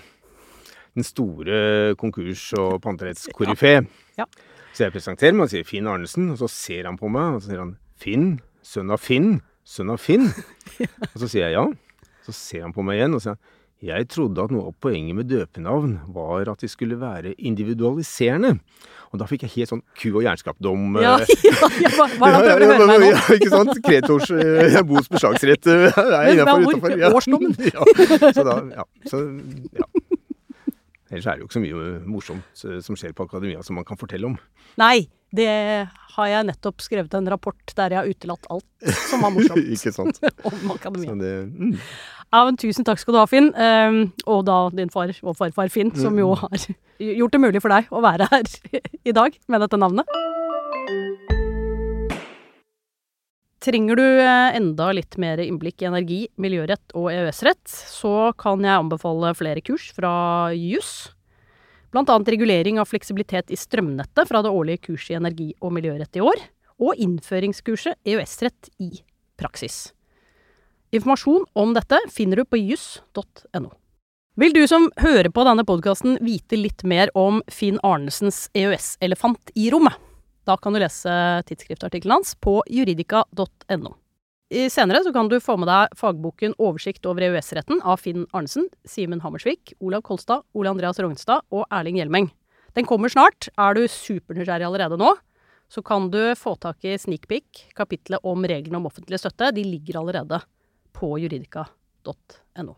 [0.97, 3.73] Den store konkurs- og panterettskoryfé.
[4.17, 4.25] Ja.
[4.73, 7.41] Så jeg presenterer meg og sier Finn Arnesen, og så ser han på meg, og
[7.43, 8.27] så sier han Finn,
[8.65, 9.35] sønn av Finn,
[9.67, 10.29] sønn av Finn?
[11.13, 11.65] Og så sier jeg ja.
[12.25, 13.37] Så ser han på meg igjen og sier
[13.81, 18.59] jeg trodde at noe av poenget med døpenavn var at de skulle være individualiserende.
[19.11, 20.93] Og da fikk jeg helt sånn ku- og jernskapdom.
[21.03, 23.09] Ja, eh, ja, ja, hva, hva er det han prøver å høre meg nå?
[23.11, 23.81] Ja, ikke sant?
[23.83, 27.09] Kretors eh, bos beslagsrett eh, er innenfor hvor- Ja.
[27.11, 27.57] årsdommen?
[27.73, 28.31] Ja.
[28.31, 28.85] Så da, ja.
[29.11, 29.19] Så,
[29.75, 29.90] ja.
[31.11, 33.87] Ellers er det jo ikke så mye morsomt eh, som skjer på akademia som man
[33.87, 34.37] kan fortelle om.
[34.79, 35.51] Nei, det
[36.15, 39.93] har jeg nettopp skrevet en rapport der jeg har utelatt alt som var morsomt ikke
[39.95, 40.19] sant?
[40.47, 41.15] om akademia.
[41.19, 41.75] Det, mm.
[42.31, 43.51] Ja, men tusen takk skal du ha, Finn.
[43.51, 46.67] Um, og da din far og farfar Finn, som jo har
[47.19, 48.47] gjort det mulig for deg å være her
[49.03, 50.19] i dag med dette navnet.
[53.61, 58.73] Trenger du eh, enda litt mer innblikk i energi, miljørett og EØS-rett, så kan jeg
[58.73, 60.13] anbefale flere kurs fra
[60.57, 61.11] JUS.
[61.93, 66.17] Blant annet regulering av fleksibilitet i strømnettet fra det årlige kurset i energi og miljørett
[66.17, 66.41] i år,
[66.81, 69.03] og innføringskurset EØS-rett i
[69.37, 69.91] praksis.
[70.89, 73.69] Informasjon om dette finner du på juss.no.
[74.41, 79.69] Vil du som hører på denne podkasten vite litt mer om Finn Arnesens EØS-elefant i
[79.69, 79.99] rommet?
[80.47, 81.11] Da kan du lese
[81.47, 83.95] tidsskriftartikkelen hans på juridika.no.
[84.51, 89.21] Senere så kan du få med deg fagboken 'Oversikt over EØS-retten' av Finn Arnesen, Simen
[89.23, 92.27] Hammersvik, Olav Kolstad, Ole Andreas Rognstad og Erling Hjelmeng.
[92.75, 93.47] Den kommer snart.
[93.57, 95.13] Er du supernysgjerrig allerede nå,
[95.71, 99.53] så kan du få tak i sneakpeak, kapitlet om reglene om offentlig støtte.
[99.55, 100.41] De ligger allerede
[100.91, 102.75] på juridika.no.